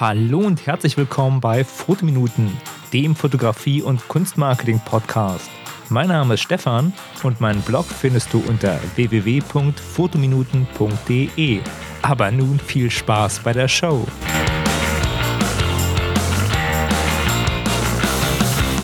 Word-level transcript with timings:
Hallo 0.00 0.38
und 0.38 0.66
herzlich 0.66 0.96
willkommen 0.96 1.40
bei 1.42 1.62
Fotominuten, 1.62 2.50
dem 2.90 3.14
Fotografie- 3.14 3.82
und 3.82 4.08
Kunstmarketing-Podcast. 4.08 5.50
Mein 5.90 6.08
Name 6.08 6.32
ist 6.32 6.40
Stefan 6.40 6.94
und 7.22 7.42
meinen 7.42 7.60
Blog 7.60 7.84
findest 7.84 8.32
du 8.32 8.42
unter 8.48 8.80
www.fotominuten.de. 8.96 11.60
Aber 12.00 12.30
nun 12.30 12.58
viel 12.58 12.90
Spaß 12.90 13.40
bei 13.40 13.52
der 13.52 13.68
Show. 13.68 14.06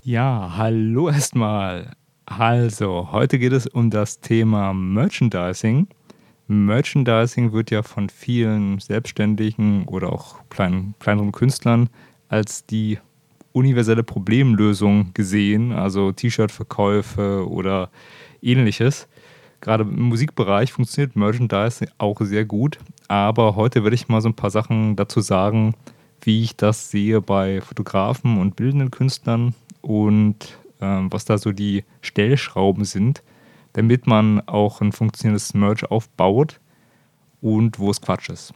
Ja, 0.03 0.53
hallo 0.55 1.09
erstmal. 1.09 1.93
Also, 2.27 3.11
heute 3.11 3.39
geht 3.39 3.53
es 3.53 3.65
um 3.65 3.89
das 3.89 4.19
Thema 4.19 4.71
Merchandising. 4.71 5.87
Merchandising 6.47 7.51
wird 7.51 7.71
ja 7.71 7.83
von 7.83 8.09
vielen 8.09 8.79
Selbstständigen 8.79 9.85
oder 9.85 10.11
auch 10.13 10.37
kleinen, 10.49 10.95
kleineren 10.99 11.31
Künstlern 11.31 11.89
als 12.29 12.65
die 12.65 12.99
universelle 13.51 14.03
Problemlösung 14.03 15.11
gesehen, 15.13 15.71
also 15.73 16.11
T-Shirt-Verkäufe 16.11 17.47
oder 17.49 17.89
ähnliches. 18.41 19.07
Gerade 19.59 19.83
im 19.83 20.03
Musikbereich 20.03 20.71
funktioniert 20.71 21.15
Merchandising 21.15 21.89
auch 21.97 22.21
sehr 22.21 22.45
gut, 22.45 22.77
aber 23.07 23.55
heute 23.55 23.83
werde 23.83 23.95
ich 23.95 24.07
mal 24.07 24.21
so 24.21 24.29
ein 24.29 24.35
paar 24.35 24.51
Sachen 24.51 24.95
dazu 24.95 25.21
sagen, 25.21 25.73
wie 26.21 26.43
ich 26.43 26.55
das 26.55 26.91
sehe 26.91 27.21
bei 27.21 27.61
Fotografen 27.61 28.39
und 28.39 28.55
bildenden 28.55 28.91
Künstlern 28.91 29.55
und 29.81 30.57
ähm, 30.79 31.11
was 31.11 31.25
da 31.25 31.37
so 31.37 31.51
die 31.51 31.83
Stellschrauben 32.01 32.85
sind, 32.85 33.23
damit 33.77 34.07
man 34.07 34.41
auch 34.47 34.81
ein 34.81 34.91
funktionierendes 34.91 35.53
Merch 35.53 35.85
aufbaut 35.91 36.59
und 37.41 37.77
wo 37.77 37.91
es 37.91 38.01
Quatsch 38.01 38.27
ist. 38.29 38.51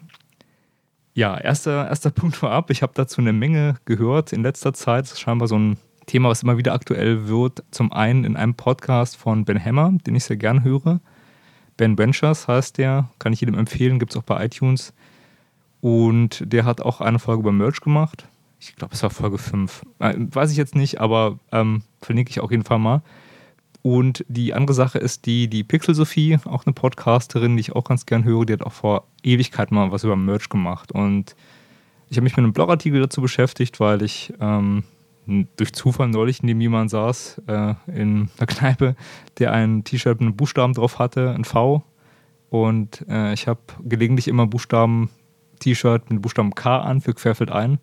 Ja, 1.13 1.37
erster, 1.37 1.87
erster 1.87 2.09
Punkt 2.09 2.35
vorab. 2.35 2.71
Ich 2.71 2.81
habe 2.81 2.93
dazu 2.95 3.21
eine 3.21 3.31
Menge 3.31 3.75
gehört 3.85 4.33
in 4.33 4.41
letzter 4.41 4.73
Zeit. 4.73 5.03
Das 5.03 5.11
ist 5.11 5.19
scheinbar 5.19 5.47
so 5.47 5.59
ein 5.59 5.77
Thema, 6.07 6.29
was 6.29 6.41
immer 6.41 6.57
wieder 6.57 6.73
aktuell 6.73 7.27
wird. 7.27 7.63
Zum 7.69 7.93
einen 7.93 8.23
in 8.23 8.35
einem 8.35 8.55
Podcast 8.55 9.15
von 9.15 9.45
Ben 9.45 9.63
Hammer, 9.63 9.93
den 10.07 10.15
ich 10.15 10.23
sehr 10.23 10.37
gern 10.37 10.63
höre. 10.63 11.01
Ben 11.77 11.99
Ventures 11.99 12.47
heißt 12.47 12.79
der, 12.79 13.07
kann 13.19 13.31
ich 13.31 13.41
jedem 13.41 13.59
empfehlen, 13.59 13.99
gibt 13.99 14.13
es 14.13 14.17
auch 14.17 14.23
bei 14.23 14.43
iTunes. 14.43 14.91
Und 15.81 16.51
der 16.51 16.65
hat 16.65 16.81
auch 16.81 16.99
eine 16.99 17.19
Folge 17.19 17.41
über 17.41 17.51
Merch 17.51 17.81
gemacht. 17.81 18.27
Ich 18.59 18.75
glaube, 18.75 18.95
es 18.95 19.03
war 19.03 19.11
Folge 19.11 19.37
5. 19.37 19.83
Äh, 19.99 20.15
weiß 20.17 20.49
ich 20.49 20.57
jetzt 20.57 20.73
nicht, 20.73 20.99
aber 20.99 21.37
ähm, 21.51 21.83
verlinke 22.01 22.31
ich 22.31 22.39
auf 22.39 22.49
jeden 22.49 22.63
Fall 22.63 22.79
mal. 22.79 23.03
Und 23.83 24.23
die 24.27 24.53
andere 24.53 24.75
Sache 24.75 24.99
ist 24.99 25.25
die, 25.25 25.47
die 25.47 25.63
Pixel 25.63 25.95
Sophie, 25.95 26.37
auch 26.45 26.65
eine 26.65 26.73
Podcasterin, 26.73 27.55
die 27.55 27.61
ich 27.61 27.75
auch 27.75 27.83
ganz 27.83 28.05
gern 28.05 28.23
höre, 28.23 28.45
die 28.45 28.53
hat 28.53 28.61
auch 28.63 28.71
vor 28.71 29.07
Ewigkeit 29.23 29.71
mal 29.71 29.91
was 29.91 30.03
über 30.03 30.15
Merch 30.15 30.49
gemacht. 30.49 30.91
Und 30.91 31.35
ich 32.09 32.17
habe 32.17 32.23
mich 32.23 32.35
mit 32.35 32.43
einem 32.43 32.53
Blogartikel 32.53 33.01
dazu 33.01 33.21
beschäftigt, 33.21 33.79
weil 33.79 34.03
ich 34.03 34.33
ähm, 34.39 34.83
durch 35.55 35.73
Zufall 35.73 36.09
neulich 36.09 36.43
neben 36.43 36.61
jemandem 36.61 36.89
saß 36.89 37.41
äh, 37.47 37.73
in 37.87 38.29
einer 38.37 38.47
Kneipe, 38.47 38.95
der 39.39 39.53
ein 39.53 39.83
T-Shirt 39.83 40.19
mit 40.19 40.27
einem 40.27 40.35
Buchstaben 40.35 40.73
drauf 40.73 40.99
hatte, 40.99 41.31
ein 41.31 41.45
V. 41.45 41.83
Und 42.49 43.05
äh, 43.09 43.33
ich 43.33 43.47
habe 43.47 43.61
gelegentlich 43.83 44.27
immer 44.27 44.45
Buchstaben-T-Shirt 44.45 46.03
mit 46.03 46.19
dem 46.19 46.21
Buchstaben 46.21 46.53
K 46.53 46.79
an 46.81 47.01
für 47.01 47.13
Querfeld 47.13 47.49
ein, 47.49 47.79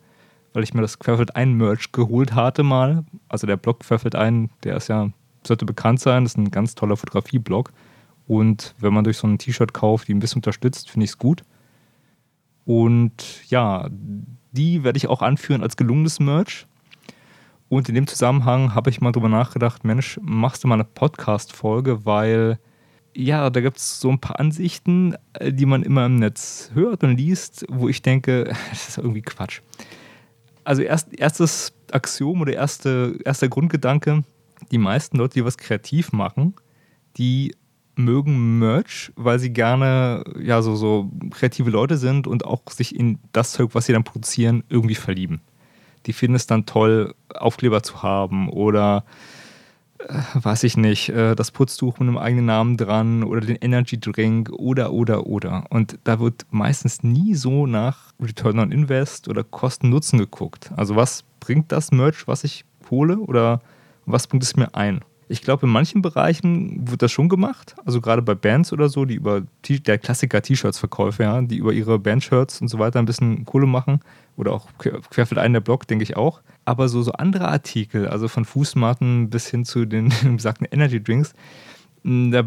weil 0.52 0.62
ich 0.62 0.74
mir 0.74 0.82
das 0.82 0.98
Querfeld 0.98 1.34
ein 1.34 1.54
Merch 1.54 1.90
geholt 1.90 2.34
hatte 2.34 2.62
mal. 2.62 3.04
Also 3.28 3.46
der 3.46 3.56
Blog 3.56 3.80
Querfeld 3.80 4.14
ein, 4.14 4.50
der 4.62 4.76
ist 4.76 4.88
ja 4.88 5.10
sollte 5.48 5.66
bekannt 5.66 6.00
sein. 6.00 6.24
Das 6.24 6.32
ist 6.32 6.38
ein 6.38 6.50
ganz 6.50 6.74
toller 6.74 6.96
Fotografie-Blog. 6.96 7.72
Und 8.26 8.74
wenn 8.78 8.92
man 8.92 9.04
durch 9.04 9.16
so 9.16 9.26
ein 9.26 9.38
T-Shirt 9.38 9.72
kauft, 9.72 10.08
die 10.08 10.14
ein 10.14 10.20
bisschen 10.20 10.38
unterstützt, 10.38 10.90
finde 10.90 11.04
ich 11.04 11.10
es 11.10 11.18
gut. 11.18 11.42
Und 12.64 13.48
ja, 13.48 13.88
die 13.90 14.84
werde 14.84 14.98
ich 14.98 15.08
auch 15.08 15.22
anführen 15.22 15.62
als 15.62 15.76
gelungenes 15.76 16.20
Merch. 16.20 16.66
Und 17.68 17.88
in 17.88 17.94
dem 17.94 18.06
Zusammenhang 18.06 18.74
habe 18.74 18.90
ich 18.90 19.00
mal 19.00 19.12
drüber 19.12 19.28
nachgedacht, 19.28 19.84
Mensch, 19.84 20.18
machst 20.22 20.64
du 20.64 20.68
mal 20.68 20.74
eine 20.74 20.84
Podcast-Folge, 20.84 22.04
weil 22.04 22.58
ja, 23.14 23.50
da 23.50 23.60
gibt 23.60 23.78
es 23.78 24.00
so 24.00 24.10
ein 24.10 24.20
paar 24.20 24.38
Ansichten, 24.38 25.14
äh, 25.34 25.52
die 25.52 25.66
man 25.66 25.82
immer 25.82 26.06
im 26.06 26.16
Netz 26.16 26.70
hört 26.74 27.02
und 27.02 27.16
liest, 27.16 27.66
wo 27.68 27.88
ich 27.88 28.02
denke, 28.02 28.44
das 28.70 28.90
ist 28.90 28.98
irgendwie 28.98 29.22
Quatsch. 29.22 29.60
Also 30.64 30.82
erst, 30.82 31.18
erstes 31.18 31.72
Axiom 31.90 32.42
oder 32.42 32.52
erste, 32.52 33.18
erster 33.24 33.48
Grundgedanke, 33.48 34.22
die 34.70 34.78
meisten 34.78 35.16
Leute, 35.16 35.34
die 35.34 35.44
was 35.44 35.58
kreativ 35.58 36.12
machen, 36.12 36.54
die 37.16 37.54
mögen 37.98 38.58
Merch, 38.58 39.12
weil 39.16 39.38
sie 39.38 39.52
gerne 39.52 40.22
ja 40.40 40.62
so, 40.62 40.76
so 40.76 41.10
kreative 41.30 41.70
Leute 41.70 41.96
sind 41.96 42.26
und 42.26 42.44
auch 42.44 42.62
sich 42.70 42.94
in 42.94 43.18
das 43.32 43.52
Zeug, 43.52 43.70
was 43.72 43.86
sie 43.86 43.92
dann 43.92 44.04
produzieren, 44.04 44.62
irgendwie 44.68 44.94
verlieben. 44.94 45.40
Die 46.06 46.12
finden 46.12 46.36
es 46.36 46.46
dann 46.46 46.64
toll, 46.64 47.14
Aufkleber 47.34 47.82
zu 47.82 48.02
haben 48.02 48.48
oder 48.48 49.04
äh, 49.98 50.22
weiß 50.34 50.62
ich 50.62 50.76
nicht, 50.76 51.08
äh, 51.08 51.34
das 51.34 51.50
Putztuch 51.50 51.98
mit 51.98 52.08
einem 52.08 52.18
eigenen 52.18 52.46
Namen 52.46 52.76
dran 52.76 53.24
oder 53.24 53.40
den 53.40 53.56
Energy 53.56 53.98
Drink 53.98 54.50
oder 54.50 54.92
oder 54.92 55.26
oder. 55.26 55.64
Und 55.70 55.98
da 56.04 56.20
wird 56.20 56.46
meistens 56.50 57.02
nie 57.02 57.34
so 57.34 57.66
nach 57.66 58.12
Return 58.20 58.60
on 58.60 58.70
Invest 58.72 59.28
oder 59.28 59.42
Kosten-Nutzen 59.42 60.20
geguckt. 60.20 60.70
Also 60.76 60.94
was 60.94 61.24
bringt 61.40 61.72
das 61.72 61.90
Merch, 61.90 62.28
was 62.28 62.44
ich 62.44 62.64
hole 62.90 63.18
oder 63.18 63.60
was 64.10 64.26
bringt 64.26 64.42
es 64.42 64.56
mir 64.56 64.74
ein? 64.74 65.00
Ich 65.30 65.42
glaube, 65.42 65.66
in 65.66 65.72
manchen 65.72 66.00
Bereichen 66.00 66.90
wird 66.90 67.02
das 67.02 67.12
schon 67.12 67.28
gemacht. 67.28 67.76
Also 67.84 68.00
gerade 68.00 68.22
bei 68.22 68.34
Bands 68.34 68.72
oder 68.72 68.88
so, 68.88 69.04
die 69.04 69.16
über 69.16 69.42
der 69.68 69.98
Klassiker 69.98 70.40
T-Shirts-Verkäufe, 70.40 71.22
ja, 71.22 71.42
die 71.42 71.58
über 71.58 71.72
ihre 71.72 71.98
Bandshirts 71.98 72.62
und 72.62 72.68
so 72.68 72.78
weiter 72.78 72.98
ein 72.98 73.04
bisschen 73.04 73.44
Kohle 73.44 73.66
machen. 73.66 74.00
Oder 74.36 74.52
auch 74.52 74.68
querfeld 74.78 75.38
ein 75.38 75.52
der 75.52 75.60
Blog, 75.60 75.86
denke 75.86 76.04
ich 76.04 76.16
auch. 76.16 76.40
Aber 76.64 76.88
so, 76.88 77.02
so 77.02 77.12
andere 77.12 77.48
Artikel, 77.48 78.08
also 78.08 78.28
von 78.28 78.46
Fußmatten 78.46 79.28
bis 79.28 79.48
hin 79.48 79.66
zu 79.66 79.84
den 79.84 80.12
besagten 80.36 80.66
Energy 80.70 81.02
Drinks, 81.02 81.34
hm, 82.04 82.30
da 82.30 82.44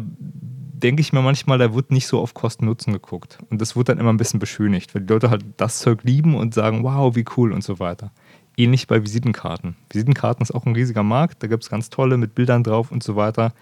denke 0.82 1.00
ich 1.00 1.12
mir 1.12 1.22
manchmal, 1.22 1.58
da 1.58 1.74
wird 1.74 1.92
nicht 1.92 2.08
so 2.08 2.18
auf 2.18 2.34
Kosten-Nutzen 2.34 2.92
geguckt. 2.92 3.38
Und 3.50 3.60
das 3.60 3.76
wird 3.76 3.88
dann 3.88 3.98
immer 3.98 4.12
ein 4.12 4.16
bisschen 4.16 4.40
beschönigt, 4.40 4.94
weil 4.94 5.02
die 5.02 5.12
Leute 5.12 5.30
halt 5.30 5.44
das 5.56 5.78
Zeug 5.78 6.02
lieben 6.02 6.34
und 6.34 6.54
sagen, 6.54 6.82
wow, 6.82 7.14
wie 7.14 7.24
cool 7.36 7.52
und 7.52 7.62
so 7.62 7.78
weiter. 7.78 8.10
Ähnlich 8.56 8.86
bei 8.86 9.02
Visitenkarten. 9.02 9.76
Visitenkarten 9.90 10.42
ist 10.42 10.52
auch 10.52 10.66
ein 10.66 10.74
riesiger 10.74 11.02
Markt, 11.02 11.42
da 11.42 11.46
gibt 11.46 11.62
es 11.62 11.70
ganz 11.70 11.90
tolle 11.90 12.16
mit 12.16 12.34
Bildern 12.34 12.64
drauf 12.64 12.92
und 12.92 13.02
so 13.02 13.16
weiter. 13.16 13.52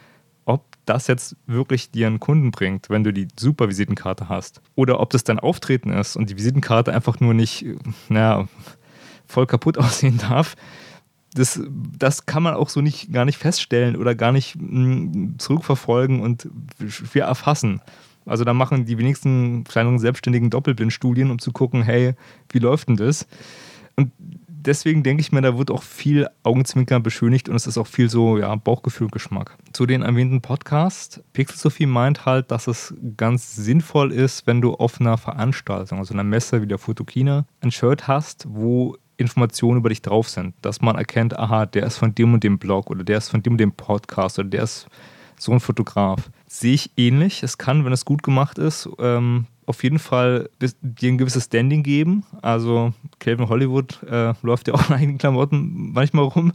Ob 0.45 0.65
das 0.85 1.07
jetzt 1.07 1.37
wirklich 1.47 1.91
dir 1.91 2.07
einen 2.07 2.19
Kunden 2.19 2.51
bringt, 2.51 2.91
wenn 2.91 3.05
du 3.05 3.13
die 3.13 3.29
super 3.39 3.69
Visitenkarte 3.69 4.29
hast, 4.29 4.61
oder 4.75 4.99
ob 4.99 5.11
das 5.11 5.23
dein 5.23 5.39
Auftreten 5.39 5.91
ist 5.91 6.17
und 6.17 6.31
die 6.31 6.37
Visitenkarte 6.37 6.93
einfach 6.93 7.21
nur 7.21 7.35
nicht, 7.35 7.65
naja, 8.09 8.49
voll 9.27 9.47
kaputt 9.47 9.79
aussehen 9.79 10.19
darf, 10.19 10.57
das, 11.35 11.61
das 11.97 12.27
kann 12.27 12.43
man 12.43 12.55
auch 12.55 12.69
so 12.69 12.81
nicht, 12.81 13.13
gar 13.13 13.25
nicht 13.25 13.39
feststellen 13.39 13.97
oder 13.97 14.15
gar 14.15 14.33
nicht 14.33 14.57
mh, 14.57 14.63
hm, 14.63 15.39
zurückverfolgen 15.39 16.21
und 16.21 16.49
schwer 16.89 17.27
erfassen. 17.27 17.81
Also 18.27 18.45
da 18.45 18.53
machen 18.53 18.85
die 18.85 18.99
wenigsten 18.99 19.65
kleineren 19.65 19.99
Selbstständigen 19.99 20.51
Doppelblindstudien, 20.51 21.31
um 21.31 21.39
zu 21.39 21.53
gucken, 21.53 21.83
hey, 21.83 22.15
wie 22.51 22.59
läuft 22.59 22.89
denn 22.89 22.97
das? 22.97 23.27
Und 23.97 24.13
deswegen 24.67 25.03
denke 25.03 25.21
ich 25.21 25.33
mir, 25.33 25.41
da 25.41 25.57
wird 25.57 25.71
auch 25.71 25.83
viel 25.83 26.29
Augenzwinkern 26.43 27.03
beschönigt 27.03 27.49
und 27.49 27.57
es 27.57 27.67
ist 27.67 27.79
auch 27.79 27.87
viel 27.87 28.09
so, 28.09 28.39
ja, 28.39 28.55
Bauchgefühl, 28.55 29.09
Geschmack. 29.09 29.57
Zu 29.73 29.87
den 29.87 30.03
erwähnten 30.03 30.41
Podcast, 30.41 31.23
Pixel 31.33 31.59
Sophie 31.59 31.87
meint 31.87 32.27
halt, 32.27 32.51
dass 32.51 32.67
es 32.67 32.95
ganz 33.17 33.57
sinnvoll 33.57 34.13
ist, 34.13 34.47
wenn 34.47 34.61
du 34.61 34.75
auf 34.75 35.01
einer 35.01 35.19
Veranstaltung, 35.19 35.99
also 35.99 36.15
einer 36.15 36.25
Messe 36.25 36.63
wie 36.63 36.67
der 36.67 36.79
Fotokina, 36.79 37.47
ein 37.61 37.71
Shirt 37.71 38.07
hast, 38.09 38.47
wo 38.49 38.97
Informationen 39.17 39.79
über 39.79 39.91
dich 39.91 40.03
drauf 40.03 40.29
sind, 40.29 40.55
dass 40.63 40.81
man 40.81 40.97
erkennt, 40.97 41.39
aha, 41.39 41.67
der 41.67 41.85
ist 41.87 41.99
von 41.99 42.15
dem 42.15 42.35
und 42.35 42.43
dem 42.43 42.59
Blog 42.59 42.91
oder 42.91 43.05
der 43.05 43.19
ist 43.19 43.29
von 43.29 43.43
dem 43.43 43.55
und 43.55 43.59
dem 43.59 43.73
Podcast 43.73 44.39
oder 44.39 44.49
der 44.49 44.63
ist 44.63 44.87
so 45.39 45.53
ein 45.53 45.61
Fotograf. 45.61 46.31
Sehe 46.53 46.75
ich 46.75 46.91
ähnlich. 46.97 47.45
Es 47.45 47.59
kann, 47.59 47.85
wenn 47.85 47.93
es 47.93 48.05
gut 48.05 48.25
gemacht 48.25 48.59
ist, 48.59 48.89
ähm, 48.99 49.47
auf 49.67 49.85
jeden 49.85 50.01
Fall 50.01 50.51
dir 50.83 51.13
ein 51.13 51.17
gewisses 51.17 51.45
Standing 51.45 51.85
geben. 51.85 52.25
Also 52.43 52.93
Calvin 53.21 53.49
Hollywood 53.49 54.03
äh, 54.03 54.35
läuft 54.43 54.67
ja 54.67 54.75
auch 54.75 54.89
in 54.89 54.97
eigenen 54.97 55.19
Klamotten 55.19 55.93
manchmal 55.93 56.25
rum. 56.25 56.53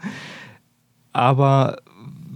Aber 1.14 1.78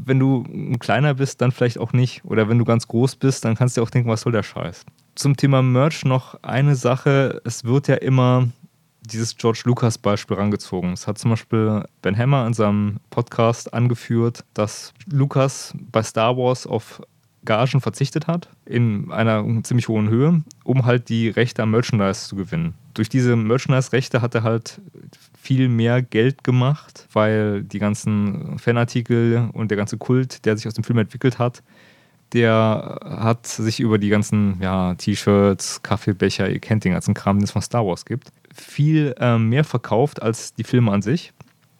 wenn 0.06 0.20
du 0.20 0.46
kleiner 0.80 1.16
bist, 1.16 1.42
dann 1.42 1.52
vielleicht 1.52 1.80
auch 1.80 1.92
nicht. 1.92 2.24
Oder 2.24 2.48
wenn 2.48 2.60
du 2.60 2.64
ganz 2.64 2.88
groß 2.88 3.18
bist, 3.18 3.44
dann 3.44 3.56
kannst 3.56 3.76
du 3.76 3.84
auch 3.84 3.90
denken, 3.90 4.10
was 4.10 4.22
soll 4.22 4.32
der 4.32 4.44
Scheiß. 4.44 4.86
Zum 5.16 5.36
Thema 5.36 5.62
Merch 5.62 6.06
noch 6.06 6.42
eine 6.42 6.78
Sache. 6.78 7.42
Es 7.44 7.66
wird 7.66 7.90
ja 7.90 7.96
immer 7.96 8.48
dieses 9.02 9.36
George 9.36 9.64
Lucas 9.66 9.98
Beispiel 9.98 10.38
rangezogen. 10.38 10.94
Es 10.94 11.08
hat 11.08 11.18
zum 11.18 11.32
Beispiel 11.32 11.84
Ben 12.02 12.18
Hammer 12.18 12.48
in 12.48 12.54
seinem 12.54 13.02
Podcast 13.10 13.74
angeführt, 13.74 14.46
dass 14.54 14.94
Lucas 15.12 15.74
bei 15.92 16.02
Star 16.02 16.38
Wars 16.38 16.66
auf 16.66 17.02
Gagen 17.46 17.82
verzichtet 17.82 18.28
hat, 18.28 18.50
in 18.66 19.12
einer 19.12 19.46
ziemlich 19.64 19.88
hohen 19.88 20.10
Höhe, 20.10 20.44
um 20.64 20.86
halt 20.86 21.10
die 21.10 21.30
Rechte 21.30 21.64
am 21.64 21.72
Merchandise 21.72 22.28
zu 22.28 22.36
gewinnen. 22.36 22.74
Durch 22.94 23.10
diese 23.10 23.36
Merchandise-Rechte 23.36 24.22
hat 24.22 24.36
er 24.36 24.44
halt 24.44 24.82
viel 25.42 25.70
mehr 25.70 26.02
Geld 26.02 26.44
gemacht, 26.44 27.08
weil 27.14 27.64
die 27.64 27.80
ganzen 27.80 28.60
Fanartikel 28.60 29.50
und 29.54 29.72
der 29.72 29.78
ganze 29.78 29.98
Kult, 29.98 30.46
der 30.46 30.58
sich 30.58 30.68
aus 30.68 30.74
dem 30.74 30.84
Film 30.84 31.00
entwickelt 31.00 31.40
hat, 31.40 31.64
der 32.34 33.00
hat 33.04 33.48
sich 33.48 33.80
über 33.80 33.98
die 33.98 34.10
ganzen 34.10 34.58
ja, 34.62 34.94
T-Shirts, 34.96 35.82
Kaffeebecher, 35.82 36.50
ihr 36.50 36.60
kennt 36.60 36.84
den 36.84 36.94
ganzen 36.94 37.14
Kram, 37.14 37.38
den 37.38 37.46
es 37.46 37.52
von 37.52 37.62
Star 37.62 37.86
Wars 37.86 38.06
gibt, 38.06 38.32
viel 38.54 39.16
äh, 39.20 39.38
mehr 39.38 39.64
verkauft 39.64 40.22
als 40.22 40.54
die 40.54 40.64
Filme 40.64 40.92
an 40.92 41.02
sich. 41.02 41.34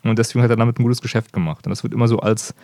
Und 0.04 0.18
deswegen 0.18 0.42
hat 0.42 0.50
er 0.50 0.56
damit 0.56 0.80
ein 0.80 0.84
gutes 0.84 1.02
Geschäft 1.02 1.34
gemacht. 1.34 1.68
Und 1.68 1.72
das 1.72 1.84
wird 1.84 1.94
immer 1.94 2.08
so 2.08 2.20
als 2.20 2.56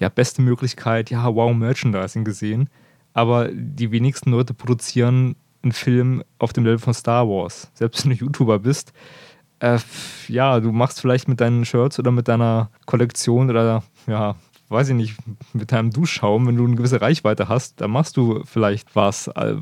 ja, 0.00 0.08
beste 0.08 0.42
Möglichkeit, 0.42 1.10
ja, 1.10 1.32
wow, 1.34 1.54
Merchandising 1.54 2.24
gesehen. 2.24 2.68
Aber 3.12 3.48
die 3.52 3.92
wenigsten 3.92 4.30
Leute 4.30 4.54
produzieren 4.54 5.36
einen 5.62 5.72
Film 5.72 6.24
auf 6.38 6.52
dem 6.52 6.64
Level 6.64 6.78
von 6.78 6.94
Star 6.94 7.28
Wars. 7.28 7.70
Selbst 7.74 8.04
wenn 8.04 8.16
du 8.16 8.24
YouTuber 8.24 8.58
bist, 8.58 8.92
äh, 9.60 9.78
ja, 10.28 10.58
du 10.58 10.72
machst 10.72 11.00
vielleicht 11.00 11.28
mit 11.28 11.40
deinen 11.40 11.64
Shirts 11.64 11.98
oder 11.98 12.10
mit 12.10 12.28
deiner 12.28 12.70
Kollektion 12.86 13.50
oder 13.50 13.82
ja, 14.06 14.36
weiß 14.70 14.88
ich 14.88 14.94
nicht, 14.94 15.16
mit 15.52 15.72
deinem 15.72 15.90
Duschschaum, 15.90 16.46
wenn 16.46 16.56
du 16.56 16.64
eine 16.64 16.76
gewisse 16.76 17.00
Reichweite 17.00 17.48
hast, 17.48 17.80
dann 17.80 17.90
machst 17.90 18.16
du 18.16 18.42
vielleicht 18.44 18.96
was. 18.96 19.26
Äh, 19.28 19.56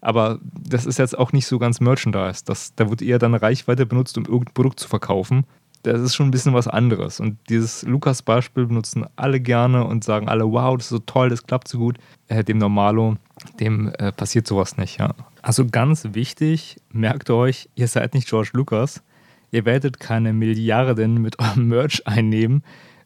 aber 0.00 0.40
das 0.42 0.86
ist 0.86 0.98
jetzt 0.98 1.16
auch 1.16 1.32
nicht 1.32 1.46
so 1.46 1.58
ganz 1.58 1.80
Merchandise. 1.80 2.42
Das, 2.44 2.74
da 2.74 2.90
wird 2.90 3.02
eher 3.02 3.18
deine 3.18 3.40
Reichweite 3.40 3.86
benutzt, 3.86 4.18
um 4.18 4.24
irgendein 4.24 4.54
Produkt 4.54 4.80
zu 4.80 4.88
verkaufen. 4.88 5.44
Das 5.82 6.00
ist 6.00 6.14
schon 6.14 6.28
ein 6.28 6.30
bisschen 6.30 6.54
was 6.54 6.68
anderes. 6.68 7.20
Und 7.20 7.38
dieses 7.48 7.82
Lukas-Beispiel 7.82 8.66
benutzen 8.66 9.06
alle 9.16 9.40
gerne 9.40 9.84
und 9.84 10.04
sagen 10.04 10.28
alle, 10.28 10.44
wow, 10.50 10.76
das 10.76 10.86
ist 10.86 10.90
so 10.90 10.98
toll, 10.98 11.28
das 11.30 11.46
klappt 11.46 11.68
so 11.68 11.78
gut. 11.78 11.98
Äh, 12.26 12.44
dem 12.44 12.58
Normalo, 12.58 13.16
dem 13.60 13.92
äh, 13.98 14.12
passiert 14.12 14.46
sowas 14.46 14.76
nicht, 14.76 14.98
ja. 14.98 15.14
Also 15.42 15.66
ganz 15.66 16.08
wichtig, 16.12 16.76
merkt 16.90 17.30
euch, 17.30 17.68
ihr 17.74 17.88
seid 17.88 18.14
nicht 18.14 18.28
George 18.28 18.50
Lucas. 18.54 19.02
Ihr 19.50 19.64
werdet 19.64 20.00
keine 20.00 20.32
Milliarden 20.32 21.22
mit 21.22 21.38
eurem 21.40 21.68
Merch 21.68 22.06
einnehmen. 22.06 22.62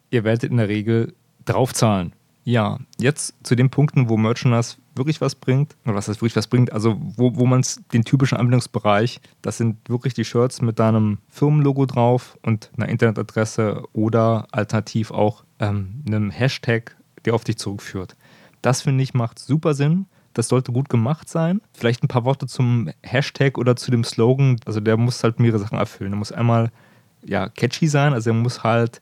Ihr 0.09 0.23
werdet 0.23 0.51
in 0.51 0.57
der 0.57 0.67
Regel 0.67 1.13
draufzahlen. 1.45 2.13
Ja, 2.43 2.79
jetzt 2.99 3.35
zu 3.43 3.55
den 3.55 3.69
Punkten, 3.69 4.09
wo 4.09 4.17
Merchandise 4.17 4.75
wirklich 4.95 5.21
was 5.21 5.35
bringt, 5.35 5.75
oder 5.85 5.95
was 5.95 6.05
das 6.05 6.17
wirklich 6.17 6.35
was 6.35 6.47
bringt, 6.47 6.71
also 6.71 6.97
wo, 6.99 7.35
wo 7.35 7.45
man 7.45 7.61
es, 7.61 7.81
den 7.93 8.03
typischen 8.03 8.37
Anwendungsbereich, 8.37 9.21
das 9.41 9.57
sind 9.57 9.77
wirklich 9.89 10.13
die 10.13 10.25
Shirts 10.25 10.61
mit 10.61 10.79
deinem 10.79 11.19
Firmenlogo 11.29 11.85
drauf 11.85 12.37
und 12.41 12.71
einer 12.77 12.89
Internetadresse 12.89 13.83
oder 13.93 14.47
alternativ 14.51 15.11
auch 15.11 15.43
ähm, 15.59 16.03
einem 16.07 16.29
Hashtag, 16.29 16.95
der 17.25 17.33
auf 17.33 17.43
dich 17.43 17.57
zurückführt. 17.57 18.15
Das 18.61 18.81
finde 18.81 19.03
ich 19.03 19.13
macht 19.13 19.39
super 19.39 19.73
Sinn. 19.73 20.05
Das 20.33 20.47
sollte 20.47 20.71
gut 20.71 20.89
gemacht 20.89 21.29
sein. 21.29 21.61
Vielleicht 21.73 22.03
ein 22.03 22.07
paar 22.07 22.25
Worte 22.25 22.47
zum 22.47 22.89
Hashtag 23.03 23.59
oder 23.59 23.75
zu 23.75 23.91
dem 23.91 24.03
Slogan. 24.03 24.55
Also 24.65 24.79
der 24.79 24.97
muss 24.97 25.23
halt 25.23 25.39
mehrere 25.39 25.59
Sachen 25.59 25.77
erfüllen. 25.77 26.09
Der 26.09 26.17
muss 26.17 26.31
einmal 26.31 26.71
ja, 27.25 27.49
catchy 27.49 27.87
sein, 27.87 28.13
also 28.13 28.31
er 28.31 28.33
muss 28.33 28.63
halt 28.63 29.01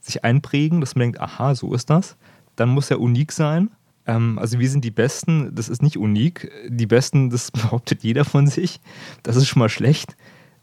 sich 0.00 0.24
einprägen, 0.24 0.80
dass 0.80 0.94
man 0.94 1.00
denkt, 1.02 1.20
aha, 1.20 1.54
so 1.54 1.74
ist 1.74 1.90
das. 1.90 2.16
Dann 2.56 2.68
muss 2.68 2.90
er 2.90 3.00
unique 3.00 3.32
sein. 3.32 3.70
Ähm, 4.06 4.38
also 4.38 4.58
wir 4.58 4.68
sind 4.68 4.84
die 4.84 4.90
Besten, 4.90 5.54
das 5.54 5.68
ist 5.68 5.82
nicht 5.82 5.96
unique. 5.96 6.50
Die 6.68 6.86
Besten, 6.86 7.30
das 7.30 7.50
behauptet 7.52 8.02
jeder 8.02 8.24
von 8.24 8.46
sich. 8.46 8.80
Das 9.22 9.36
ist 9.36 9.48
schon 9.48 9.60
mal 9.60 9.68
schlecht. 9.68 10.16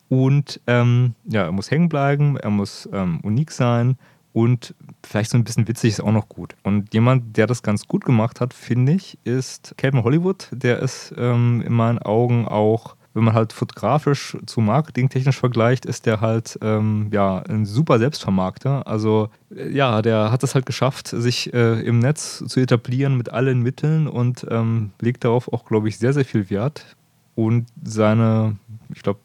Und 0.09 0.59
ähm, 0.67 1.15
ja, 1.25 1.43
er 1.43 1.51
muss 1.51 1.71
hängen 1.71 1.87
bleiben, 1.87 2.35
er 2.35 2.49
muss 2.49 2.89
ähm, 2.91 3.21
unique 3.21 3.51
sein 3.51 3.97
und 4.33 4.75
vielleicht 5.03 5.31
so 5.31 5.37
ein 5.37 5.43
bisschen 5.43 5.67
witzig 5.67 5.91
ist 5.91 6.01
auch 6.01 6.11
noch 6.11 6.29
gut. 6.29 6.55
Und 6.63 6.93
jemand, 6.93 7.37
der 7.37 7.47
das 7.47 7.63
ganz 7.63 7.87
gut 7.87 8.05
gemacht 8.05 8.41
hat, 8.41 8.53
finde 8.53 8.93
ich, 8.93 9.17
ist 9.23 9.73
Calvin 9.77 10.03
Hollywood. 10.03 10.49
Der 10.51 10.79
ist 10.79 11.13
ähm, 11.17 11.63
in 11.65 11.73
meinen 11.73 11.99
Augen 11.99 12.47
auch 12.47 12.95
wenn 13.13 13.23
man 13.23 13.33
halt 13.33 13.51
fotografisch 13.51 14.37
zu 14.45 14.61
marketingtechnisch 14.61 15.37
vergleicht, 15.37 15.85
ist 15.85 16.05
der 16.05 16.21
halt 16.21 16.57
ähm, 16.61 17.09
ja, 17.11 17.39
ein 17.39 17.65
super 17.65 17.99
Selbstvermarkter. 17.99 18.87
Also 18.87 19.29
äh, 19.53 19.69
ja, 19.69 20.01
der 20.01 20.31
hat 20.31 20.43
es 20.43 20.55
halt 20.55 20.65
geschafft, 20.65 21.07
sich 21.07 21.53
äh, 21.53 21.81
im 21.81 21.99
Netz 21.99 22.43
zu 22.47 22.59
etablieren 22.59 23.17
mit 23.17 23.29
allen 23.29 23.61
Mitteln 23.61 24.07
und 24.07 24.45
ähm, 24.49 24.91
legt 25.01 25.23
darauf 25.23 25.51
auch, 25.51 25.65
glaube 25.65 25.89
ich, 25.89 25.97
sehr, 25.97 26.13
sehr 26.13 26.25
viel 26.25 26.49
Wert. 26.49 26.95
Und 27.35 27.67
seine, 27.83 28.57
ich 28.93 29.03
glaube, 29.03 29.19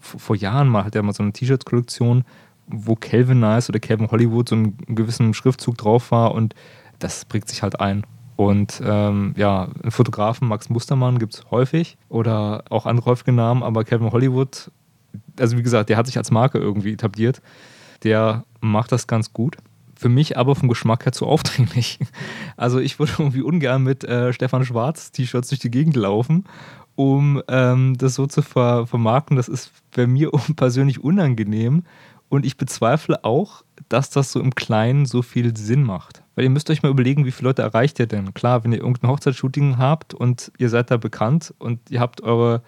vor 0.00 0.36
Jahren 0.36 0.68
mal 0.68 0.84
hat 0.84 0.94
er 0.94 1.02
mal 1.02 1.12
so 1.12 1.22
eine 1.22 1.32
T-Shirt-Kollektion, 1.32 2.24
wo 2.66 2.94
Calvin 2.94 3.40
Nice 3.40 3.68
oder 3.68 3.80
Calvin 3.80 4.10
Hollywood 4.10 4.48
so 4.48 4.54
einen 4.54 4.76
gewissen 4.88 5.34
Schriftzug 5.34 5.76
drauf 5.76 6.10
war 6.10 6.34
und 6.34 6.54
das 6.98 7.24
bringt 7.24 7.48
sich 7.48 7.62
halt 7.62 7.80
ein. 7.80 8.04
Und 8.38 8.80
ähm, 8.84 9.34
ja, 9.36 9.68
einen 9.82 9.90
Fotografen, 9.90 10.46
Max 10.46 10.70
Mustermann, 10.70 11.18
gibt 11.18 11.34
es 11.34 11.50
häufig 11.50 11.98
oder 12.08 12.62
auch 12.70 12.86
andere 12.86 13.06
häufige 13.06 13.32
Namen, 13.32 13.64
aber 13.64 13.82
Kevin 13.82 14.12
Hollywood, 14.12 14.70
also 15.40 15.58
wie 15.58 15.64
gesagt, 15.64 15.88
der 15.88 15.96
hat 15.96 16.06
sich 16.06 16.16
als 16.16 16.30
Marke 16.30 16.58
irgendwie 16.58 16.92
etabliert. 16.92 17.42
Der 18.04 18.44
macht 18.60 18.92
das 18.92 19.08
ganz 19.08 19.32
gut. 19.32 19.56
Für 19.96 20.08
mich 20.08 20.38
aber 20.38 20.54
vom 20.54 20.68
Geschmack 20.68 21.04
her 21.04 21.10
zu 21.10 21.26
aufdringlich. 21.26 21.98
Also 22.56 22.78
ich 22.78 23.00
würde 23.00 23.10
irgendwie 23.18 23.42
ungern 23.42 23.82
mit 23.82 24.04
äh, 24.04 24.32
Stefan 24.32 24.64
Schwarz 24.64 25.10
T-Shirts 25.10 25.48
durch 25.48 25.58
die 25.58 25.72
Gegend 25.72 25.96
laufen, 25.96 26.44
um 26.94 27.42
ähm, 27.48 27.98
das 27.98 28.14
so 28.14 28.28
zu 28.28 28.42
ver 28.42 28.86
vermarkten. 28.86 29.36
Das 29.36 29.48
ist 29.48 29.72
bei 29.96 30.06
mir 30.06 30.30
persönlich 30.56 31.02
unangenehm. 31.02 31.82
Und 32.28 32.46
ich 32.46 32.56
bezweifle 32.56 33.24
auch, 33.24 33.64
dass 33.88 34.10
das 34.10 34.30
so 34.30 34.38
im 34.38 34.54
Kleinen 34.54 35.06
so 35.06 35.22
viel 35.22 35.56
Sinn 35.56 35.82
macht. 35.82 36.22
Weil 36.38 36.44
ihr 36.44 36.50
müsst 36.50 36.70
euch 36.70 36.84
mal 36.84 36.90
überlegen, 36.90 37.24
wie 37.24 37.32
viele 37.32 37.48
Leute 37.48 37.62
erreicht 37.62 37.98
ihr 37.98 38.06
denn? 38.06 38.32
Klar, 38.32 38.62
wenn 38.62 38.70
ihr 38.70 38.78
irgendein 38.78 39.10
Hochzeitsshooting 39.10 39.76
habt 39.76 40.14
und 40.14 40.52
ihr 40.56 40.68
seid 40.68 40.88
da 40.88 40.96
bekannt 40.96 41.52
und 41.58 41.80
ihr 41.90 41.98
habt 41.98 42.20
eure, 42.20 42.62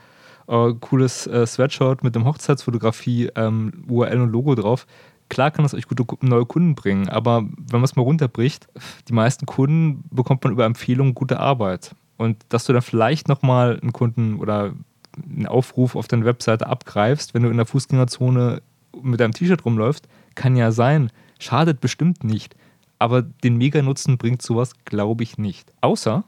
euer 0.49 0.77
cooles 0.81 1.29
äh, 1.29 1.47
Sweatshirt 1.47 2.03
mit 2.03 2.17
dem 2.17 2.25
Hochzeitsfotografie 2.25 3.31
ähm, 3.37 3.85
URL 3.89 4.23
und 4.23 4.33
Logo 4.33 4.57
drauf, 4.57 4.89
klar 5.29 5.53
kann 5.53 5.63
das 5.63 5.73
euch 5.73 5.87
gute 5.87 6.05
neue 6.23 6.47
Kunden 6.47 6.75
bringen, 6.75 7.09
aber 7.09 7.43
wenn 7.43 7.79
man 7.79 7.85
es 7.85 7.95
mal 7.95 8.03
runterbricht, 8.03 8.67
die 9.07 9.13
meisten 9.13 9.47
Kunden 9.47 10.03
bekommt 10.11 10.43
man 10.43 10.53
über 10.53 10.65
Empfehlungen 10.65 11.15
gute 11.15 11.39
Arbeit. 11.39 11.95
Und 12.17 12.39
dass 12.49 12.65
du 12.65 12.73
dann 12.73 12.83
vielleicht 12.83 13.29
nochmal 13.29 13.79
einen 13.81 13.93
Kunden 13.93 14.41
oder 14.41 14.73
einen 15.17 15.47
Aufruf 15.47 15.95
auf 15.95 16.09
deine 16.09 16.25
Webseite 16.25 16.67
abgreifst, 16.67 17.35
wenn 17.35 17.45
du 17.45 17.49
in 17.49 17.57
der 17.57 17.67
Fußgängerzone 17.67 18.63
mit 19.01 19.21
deinem 19.21 19.31
T-Shirt 19.31 19.65
rumläufst, 19.65 20.09
kann 20.35 20.57
ja 20.57 20.73
sein. 20.73 21.13
Schadet 21.39 21.81
bestimmt 21.81 22.25
nicht. 22.25 22.57
Aber 23.01 23.23
den 23.23 23.57
Mega-Nutzen 23.57 24.19
bringt 24.19 24.43
sowas, 24.43 24.73
glaube 24.85 25.23
ich, 25.23 25.39
nicht. 25.39 25.73
Außer, 25.81 26.23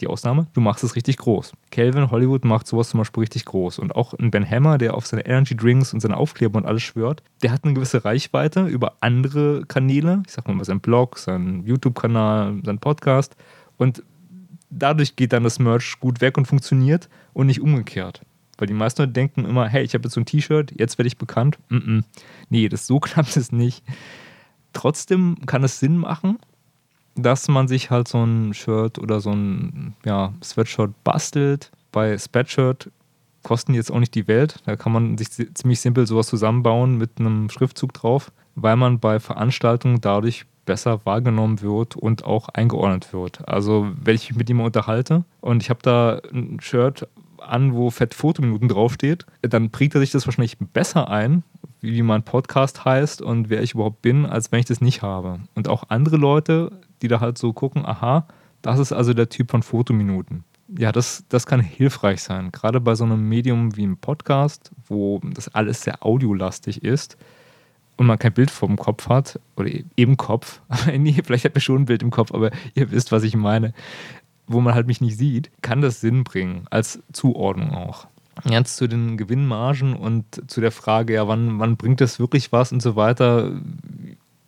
die 0.00 0.06
Ausnahme, 0.06 0.46
du 0.52 0.60
machst 0.60 0.84
es 0.84 0.94
richtig 0.94 1.16
groß. 1.16 1.52
Calvin 1.70 2.10
Hollywood 2.10 2.44
macht 2.44 2.66
sowas 2.66 2.90
zum 2.90 2.98
Beispiel 2.98 3.22
richtig 3.22 3.46
groß. 3.46 3.78
Und 3.78 3.96
auch 3.96 4.12
ein 4.12 4.30
Ben 4.30 4.48
Hammer, 4.48 4.76
der 4.76 4.94
auf 4.94 5.06
seine 5.06 5.24
Energy 5.24 5.56
Drinks 5.56 5.94
und 5.94 6.00
seine 6.00 6.18
Aufkleber 6.18 6.58
und 6.58 6.66
alles 6.66 6.82
schwört, 6.82 7.22
der 7.42 7.50
hat 7.50 7.64
eine 7.64 7.72
gewisse 7.72 8.04
Reichweite 8.04 8.66
über 8.66 8.98
andere 9.00 9.64
Kanäle. 9.66 10.22
Ich 10.26 10.32
sag 10.34 10.46
mal, 10.46 10.62
sein 10.64 10.80
Blog, 10.80 11.18
sein 11.18 11.64
YouTube-Kanal, 11.64 12.60
sein 12.62 12.78
Podcast. 12.78 13.34
Und 13.78 14.02
dadurch 14.68 15.16
geht 15.16 15.32
dann 15.32 15.44
das 15.44 15.58
Merch 15.58 15.98
gut 15.98 16.20
weg 16.20 16.36
und 16.36 16.44
funktioniert 16.44 17.08
und 17.32 17.46
nicht 17.46 17.62
umgekehrt. 17.62 18.20
Weil 18.58 18.68
die 18.68 18.74
meisten 18.74 19.00
Leute 19.00 19.12
denken 19.12 19.46
immer, 19.46 19.66
hey, 19.66 19.82
ich 19.82 19.94
habe 19.94 20.04
jetzt 20.04 20.14
so 20.14 20.20
ein 20.20 20.26
T-Shirt, 20.26 20.74
jetzt 20.76 20.98
werde 20.98 21.06
ich 21.06 21.16
bekannt. 21.16 21.58
Mm 21.70 21.76
-mm. 21.76 22.04
Nee, 22.50 22.68
das 22.68 22.86
so 22.86 23.00
klappt 23.00 23.34
es 23.38 23.50
nicht. 23.50 23.82
Trotzdem 24.72 25.36
kann 25.46 25.64
es 25.64 25.80
Sinn 25.80 25.98
machen, 25.98 26.38
dass 27.14 27.48
man 27.48 27.68
sich 27.68 27.90
halt 27.90 28.08
so 28.08 28.22
ein 28.22 28.54
Shirt 28.54 28.98
oder 28.98 29.20
so 29.20 29.32
ein 29.32 29.94
ja, 30.04 30.32
Sweatshirt 30.42 30.92
bastelt. 31.04 31.70
Bei 31.90 32.16
Sweatshirt 32.16 32.90
kosten 33.42 33.74
jetzt 33.74 33.90
auch 33.90 33.98
nicht 33.98 34.14
die 34.14 34.28
Welt. 34.28 34.56
Da 34.66 34.76
kann 34.76 34.92
man 34.92 35.18
sich 35.18 35.30
ziemlich 35.30 35.80
simpel 35.80 36.06
sowas 36.06 36.28
zusammenbauen 36.28 36.96
mit 36.96 37.18
einem 37.18 37.50
Schriftzug 37.50 37.92
drauf, 37.92 38.30
weil 38.54 38.76
man 38.76 39.00
bei 39.00 39.20
Veranstaltungen 39.20 40.00
dadurch 40.00 40.44
besser 40.64 41.00
wahrgenommen 41.04 41.62
wird 41.62 41.96
und 41.96 42.24
auch 42.24 42.50
eingeordnet 42.50 43.12
wird. 43.12 43.48
Also, 43.48 43.88
wenn 44.02 44.14
ich 44.14 44.28
mich 44.28 44.38
mit 44.38 44.48
jemandem 44.48 44.66
unterhalte 44.66 45.24
und 45.40 45.62
ich 45.62 45.70
habe 45.70 45.80
da 45.82 46.20
ein 46.30 46.60
Shirt 46.60 47.08
an, 47.38 47.74
wo 47.74 47.90
fett 47.90 48.14
Fotominuten 48.14 48.68
draufsteht, 48.68 49.24
dann 49.40 49.70
prägt 49.70 49.94
er 49.94 50.00
sich 50.00 50.10
das 50.10 50.26
wahrscheinlich 50.26 50.58
besser 50.58 51.08
ein, 51.08 51.42
wie 51.80 52.02
mein 52.02 52.22
Podcast 52.22 52.84
heißt 52.84 53.22
und 53.22 53.50
wer 53.50 53.62
ich 53.62 53.74
überhaupt 53.74 54.02
bin, 54.02 54.26
als 54.26 54.50
wenn 54.50 54.60
ich 54.60 54.66
das 54.66 54.80
nicht 54.80 55.02
habe. 55.02 55.40
Und 55.54 55.68
auch 55.68 55.84
andere 55.88 56.16
Leute, 56.16 56.72
die 57.02 57.08
da 57.08 57.20
halt 57.20 57.38
so 57.38 57.52
gucken, 57.52 57.86
aha, 57.86 58.26
das 58.62 58.78
ist 58.78 58.92
also 58.92 59.14
der 59.14 59.28
Typ 59.28 59.50
von 59.50 59.62
Fotominuten. 59.62 60.44
Ja, 60.76 60.92
das, 60.92 61.24
das 61.28 61.46
kann 61.46 61.60
hilfreich 61.60 62.22
sein. 62.22 62.50
Gerade 62.52 62.80
bei 62.80 62.94
so 62.94 63.04
einem 63.04 63.26
Medium 63.28 63.76
wie 63.76 63.84
einem 63.84 63.96
Podcast, 63.96 64.72
wo 64.86 65.20
das 65.22 65.54
alles 65.54 65.82
sehr 65.82 66.04
audiolastig 66.04 66.84
ist 66.84 67.16
und 67.96 68.06
man 68.06 68.18
kein 68.18 68.32
Bild 68.32 68.50
vor 68.50 68.68
dem 68.68 68.76
Kopf 68.76 69.08
hat 69.08 69.40
oder 69.56 69.70
im 69.96 70.16
Kopf. 70.16 70.60
nee, 70.96 71.20
vielleicht 71.24 71.44
hat 71.44 71.54
man 71.54 71.62
schon 71.62 71.82
ein 71.82 71.86
Bild 71.86 72.02
im 72.02 72.10
Kopf, 72.10 72.32
aber 72.32 72.50
ihr 72.74 72.90
wisst, 72.90 73.12
was 73.12 73.22
ich 73.22 73.36
meine. 73.36 73.72
Wo 74.46 74.60
man 74.60 74.74
halt 74.74 74.86
mich 74.86 75.02
nicht 75.02 75.18
sieht, 75.18 75.50
kann 75.60 75.82
das 75.82 76.00
Sinn 76.00 76.24
bringen, 76.24 76.66
als 76.70 77.02
Zuordnung 77.12 77.72
auch. 77.72 78.06
Jetzt 78.44 78.76
zu 78.76 78.86
den 78.86 79.16
Gewinnmargen 79.16 79.94
und 79.94 80.24
zu 80.50 80.60
der 80.60 80.72
Frage, 80.72 81.14
ja, 81.14 81.28
wann, 81.28 81.58
wann 81.58 81.76
bringt 81.76 82.00
das 82.00 82.18
wirklich 82.18 82.52
was 82.52 82.72
und 82.72 82.82
so 82.82 82.96
weiter. 82.96 83.52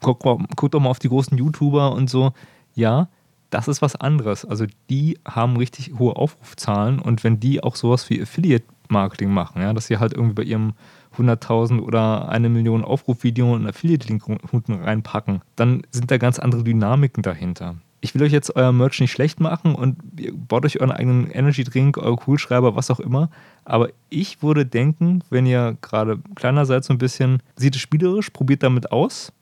Guck, 0.00 0.20
guck 0.56 0.70
doch 0.70 0.80
mal 0.80 0.90
auf 0.90 0.98
die 0.98 1.08
großen 1.08 1.36
YouTuber 1.36 1.92
und 1.92 2.08
so. 2.08 2.32
Ja, 2.74 3.08
das 3.50 3.68
ist 3.68 3.82
was 3.82 3.96
anderes. 3.96 4.44
Also 4.44 4.66
die 4.88 5.18
haben 5.26 5.56
richtig 5.56 5.98
hohe 5.98 6.16
Aufrufzahlen 6.16 7.00
und 7.00 7.24
wenn 7.24 7.40
die 7.40 7.62
auch 7.62 7.76
sowas 7.76 8.08
wie 8.08 8.22
Affiliate-Marketing 8.22 9.30
machen, 9.30 9.60
ja, 9.60 9.72
dass 9.72 9.88
sie 9.88 9.98
halt 9.98 10.12
irgendwie 10.12 10.34
bei 10.34 10.42
ihrem 10.44 10.74
100.000 11.18 11.80
oder 11.80 12.28
eine 12.28 12.48
Million 12.48 12.84
Aufrufvideo 12.84 13.52
und 13.52 13.66
Affiliate-Link 13.66 14.26
unten 14.52 14.74
reinpacken, 14.74 15.42
dann 15.56 15.82
sind 15.90 16.10
da 16.10 16.18
ganz 16.18 16.38
andere 16.38 16.62
Dynamiken 16.62 17.22
dahinter. 17.22 17.76
Ich 18.00 18.14
will 18.14 18.22
euch 18.22 18.32
jetzt 18.32 18.56
euer 18.56 18.72
Merch 18.72 19.00
nicht 19.00 19.12
schlecht 19.12 19.40
machen 19.40 19.74
und 19.74 19.98
ihr 20.18 20.32
baut 20.34 20.64
euch 20.64 20.80
euren 20.80 20.92
eigenen 20.92 21.30
Energy 21.30 21.64
Drink, 21.64 21.98
euren 21.98 22.16
Kugelschreiber, 22.16 22.74
was 22.74 22.90
auch 22.90 23.00
immer. 23.00 23.30
Aber 23.64 23.90
ich 24.08 24.42
würde 24.42 24.64
denken, 24.64 25.22
wenn 25.28 25.46
ihr 25.46 25.76
gerade 25.82 26.18
kleiner 26.34 26.64
seid, 26.64 26.84
so 26.84 26.94
ein 26.94 26.98
bisschen, 26.98 27.42
sieht 27.56 27.74
es 27.74 27.80
spielerisch, 27.80 28.30
probiert 28.30 28.62
damit 28.62 28.90
aus. 28.90 29.32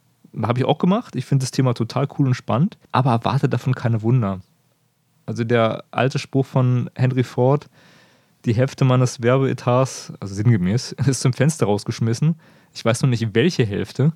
Habe 0.42 0.60
ich 0.60 0.64
auch 0.64 0.78
gemacht. 0.78 1.16
Ich 1.16 1.24
finde 1.24 1.44
das 1.44 1.50
Thema 1.50 1.74
total 1.74 2.08
cool 2.18 2.26
und 2.26 2.34
spannend, 2.34 2.78
aber 2.92 3.12
erwartet 3.12 3.52
davon 3.52 3.74
keine 3.74 4.02
Wunder. 4.02 4.40
Also 5.24 5.44
der 5.44 5.84
alte 5.90 6.18
Spruch 6.18 6.46
von 6.46 6.90
Henry 6.94 7.22
Ford, 7.22 7.68
die 8.44 8.54
Hälfte 8.54 8.84
meines 8.84 9.22
Werbeetats, 9.22 10.12
also 10.20 10.34
sinngemäß, 10.34 10.92
ist 11.06 11.20
zum 11.20 11.32
Fenster 11.32 11.66
rausgeschmissen. 11.66 12.34
Ich 12.74 12.84
weiß 12.84 13.02
noch 13.02 13.08
nicht, 13.08 13.34
welche 13.34 13.64
Hälfte. 13.64 14.12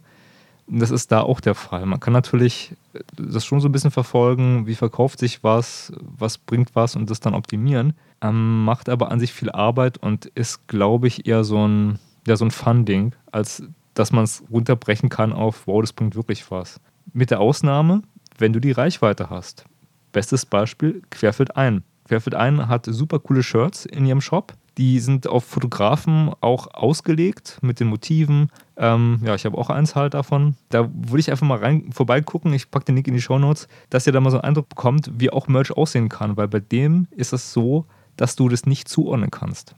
Das 0.66 0.90
ist 0.90 1.12
da 1.12 1.20
auch 1.20 1.40
der 1.40 1.54
Fall. 1.54 1.84
Man 1.86 2.00
kann 2.00 2.12
natürlich 2.12 2.74
das 3.16 3.44
schon 3.44 3.60
so 3.60 3.68
ein 3.68 3.72
bisschen 3.72 3.90
verfolgen, 3.90 4.66
wie 4.66 4.74
verkauft 4.74 5.18
sich 5.18 5.42
was, 5.42 5.92
was 6.00 6.38
bringt 6.38 6.74
was 6.74 6.96
und 6.96 7.10
das 7.10 7.20
dann 7.20 7.34
optimieren. 7.34 7.94
Ähm, 8.20 8.64
macht 8.64 8.88
aber 8.88 9.10
an 9.10 9.20
sich 9.20 9.32
viel 9.32 9.50
Arbeit 9.50 9.98
und 9.98 10.26
ist, 10.26 10.68
glaube 10.68 11.08
ich, 11.08 11.26
eher 11.26 11.44
so 11.44 11.66
ein, 11.66 11.98
ja, 12.26 12.36
so 12.36 12.44
ein 12.44 12.50
Funding, 12.50 13.14
als 13.32 13.64
dass 13.94 14.12
man 14.12 14.24
es 14.24 14.42
runterbrechen 14.50 15.08
kann 15.08 15.32
auf, 15.32 15.66
wow, 15.66 15.80
das 15.80 15.92
bringt 15.92 16.14
wirklich 16.14 16.50
was. 16.50 16.80
Mit 17.12 17.30
der 17.30 17.40
Ausnahme, 17.40 18.02
wenn 18.38 18.52
du 18.52 18.60
die 18.60 18.72
Reichweite 18.72 19.28
hast. 19.28 19.64
Bestes 20.12 20.46
Beispiel, 20.46 21.02
Querfeld 21.10 21.56
ein. 21.56 21.82
Querfeld 22.06 22.34
ein 22.34 22.68
hat 22.68 22.86
super 22.86 23.18
coole 23.18 23.42
Shirts 23.42 23.84
in 23.86 24.06
ihrem 24.06 24.20
Shop. 24.20 24.54
Die 24.78 25.00
sind 25.00 25.26
auf 25.26 25.44
Fotografen 25.44 26.30
auch 26.40 26.66
ausgelegt 26.72 27.58
mit 27.60 27.78
den 27.78 27.88
Motiven. 27.88 28.50
Ähm, 28.76 29.20
ja, 29.22 29.34
ich 29.34 29.44
habe 29.44 29.58
auch 29.58 29.68
eins 29.68 29.94
halt 29.94 30.14
davon. 30.14 30.56
Da 30.70 30.88
würde 30.94 31.20
ich 31.20 31.30
einfach 31.30 31.46
mal 31.46 31.58
rein 31.58 31.92
vorbeigucken. 31.92 32.54
Ich 32.54 32.70
packe 32.70 32.86
den 32.86 32.94
Link 32.94 33.08
in 33.08 33.14
die 33.14 33.20
Show 33.20 33.38
Notes, 33.38 33.68
dass 33.90 34.06
ihr 34.06 34.12
da 34.12 34.20
mal 34.20 34.30
so 34.30 34.38
einen 34.38 34.44
Eindruck 34.44 34.70
bekommt, 34.70 35.10
wie 35.18 35.30
auch 35.30 35.46
Merch 35.46 35.72
aussehen 35.72 36.08
kann. 36.08 36.36
Weil 36.36 36.48
bei 36.48 36.60
dem 36.60 37.06
ist 37.10 37.32
es 37.32 37.52
so, 37.52 37.86
dass 38.16 38.34
du 38.36 38.48
das 38.48 38.64
nicht 38.64 38.88
zuordnen 38.88 39.30
kannst. 39.30 39.74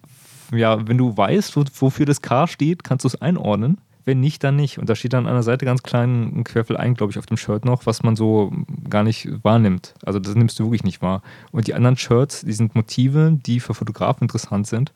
Ja, 0.53 0.87
wenn 0.87 0.99
du 0.99 1.17
weißt, 1.17 1.57
wofür 1.81 2.07
das 2.07 2.23
K 2.23 2.47
steht, 2.47 2.85
kannst 2.85 3.05
du 3.05 3.09
es 3.09 3.21
einordnen. 3.21 3.79
Wenn 4.05 4.21
nicht, 4.21 4.45
dann 4.45 4.57
nicht. 4.57 4.79
Und 4.79 4.89
da 4.89 4.95
steht 4.95 5.15
dann 5.15 5.27
an 5.27 5.33
der 5.35 5.43
Seite 5.43 5.65
ganz 5.65 5.83
klein 5.83 6.33
ein 6.37 6.45
Querfeld 6.45 6.79
ein, 6.79 6.95
glaube 6.95 7.11
ich, 7.11 7.19
auf 7.19 7.27
dem 7.27 7.37
Shirt 7.37 7.65
noch, 7.65 7.87
was 7.87 8.03
man 8.03 8.17
so 8.17 8.53
gar 8.89 9.03
nicht 9.03 9.29
wahrnimmt. 9.43 9.95
Also 10.05 10.19
das 10.19 10.35
nimmst 10.35 10.59
du 10.59 10.65
wirklich 10.65 10.85
nicht 10.85 11.01
wahr. 11.01 11.23
Und 11.53 11.67
die 11.67 11.75
anderen 11.75 11.97
Shirts, 11.97 12.43
die 12.43 12.53
sind 12.53 12.75
Motive, 12.75 13.33
die 13.33 13.61
für 13.61 13.75
Fotografen 13.75 14.25
interessant 14.25 14.67
sind. 14.67 14.93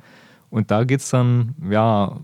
Und 0.51 0.71
da 0.71 0.85
geht 0.85 1.01
es 1.01 1.11
dann, 1.11 1.55
ja, 1.71 2.17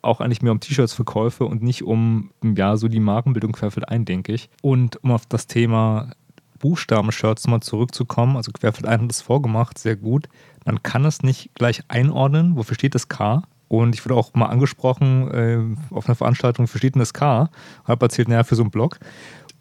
auch 0.00 0.20
eigentlich 0.20 0.42
mehr 0.42 0.52
um 0.52 0.60
T-Shirts-Verkäufe 0.60 1.44
und 1.44 1.62
nicht 1.62 1.82
um, 1.82 2.30
ja, 2.42 2.76
so 2.76 2.88
die 2.88 3.00
Markenbildung 3.00 3.52
Querfeld 3.52 3.88
ein, 3.88 4.04
denke 4.04 4.32
ich. 4.32 4.48
Und 4.62 5.02
um 5.04 5.12
auf 5.12 5.26
das 5.26 5.46
Thema 5.46 6.12
Buchstaben-Shirts 6.58 7.46
mal 7.46 7.60
zurückzukommen, 7.60 8.36
also 8.36 8.52
Querfeld 8.52 8.86
ein 8.86 9.02
hat 9.02 9.10
das 9.10 9.22
vorgemacht, 9.22 9.78
sehr 9.78 9.96
gut. 9.96 10.28
Man 10.64 10.82
kann 10.82 11.04
es 11.04 11.22
nicht 11.22 11.50
gleich 11.54 11.82
einordnen, 11.88 12.56
wofür 12.56 12.74
steht 12.74 12.94
das 12.94 13.08
K? 13.08 13.42
Und 13.68 13.94
ich 13.94 14.04
wurde 14.04 14.14
auch 14.14 14.34
mal 14.34 14.46
angesprochen 14.46 15.30
äh, 15.30 15.94
auf 15.94 16.06
einer 16.06 16.16
Veranstaltung 16.16 16.66
für 16.66 16.78
das 16.78 17.12
K. 17.12 17.50
Habe 17.84 18.06
erzählt, 18.06 18.28
naja, 18.28 18.44
für 18.44 18.56
so 18.56 18.62
einen 18.62 18.70
Blog. 18.70 18.98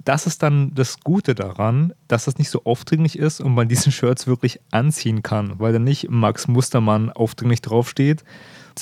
Das 0.06 0.26
ist 0.26 0.42
dann 0.42 0.74
das 0.74 1.02
Gute 1.02 1.36
daran, 1.36 1.94
dass 2.08 2.26
das 2.26 2.38
nicht 2.38 2.50
so 2.50 2.62
aufdringlich 2.64 3.20
ist 3.20 3.42
und 3.42 3.54
man 3.54 3.68
diesen 3.70 3.92
Shirts 3.92 4.26
wirklich 4.26 4.62
anziehen 4.72 5.24
kann, 5.24 5.60
weil 5.60 5.74
dann 5.74 5.84
nicht 5.84 6.10
Max 6.10 6.48
Mustermann 6.48 7.12
aufdringlich 7.12 7.62
draufsteht. 7.62 8.24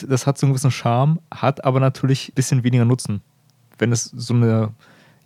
Das 0.08 0.28
hat 0.28 0.38
so 0.38 0.46
einen 0.46 0.54
gewissen 0.54 0.72
Charme, 0.72 1.20
hat 1.32 1.64
aber 1.64 1.80
natürlich 1.80 2.30
ein 2.30 2.36
bisschen 2.36 2.64
weniger 2.64 2.86
Nutzen. 2.86 3.22
Wenn 3.80 3.92
es 3.92 4.04
so 4.04 4.34
eine, 4.34 4.74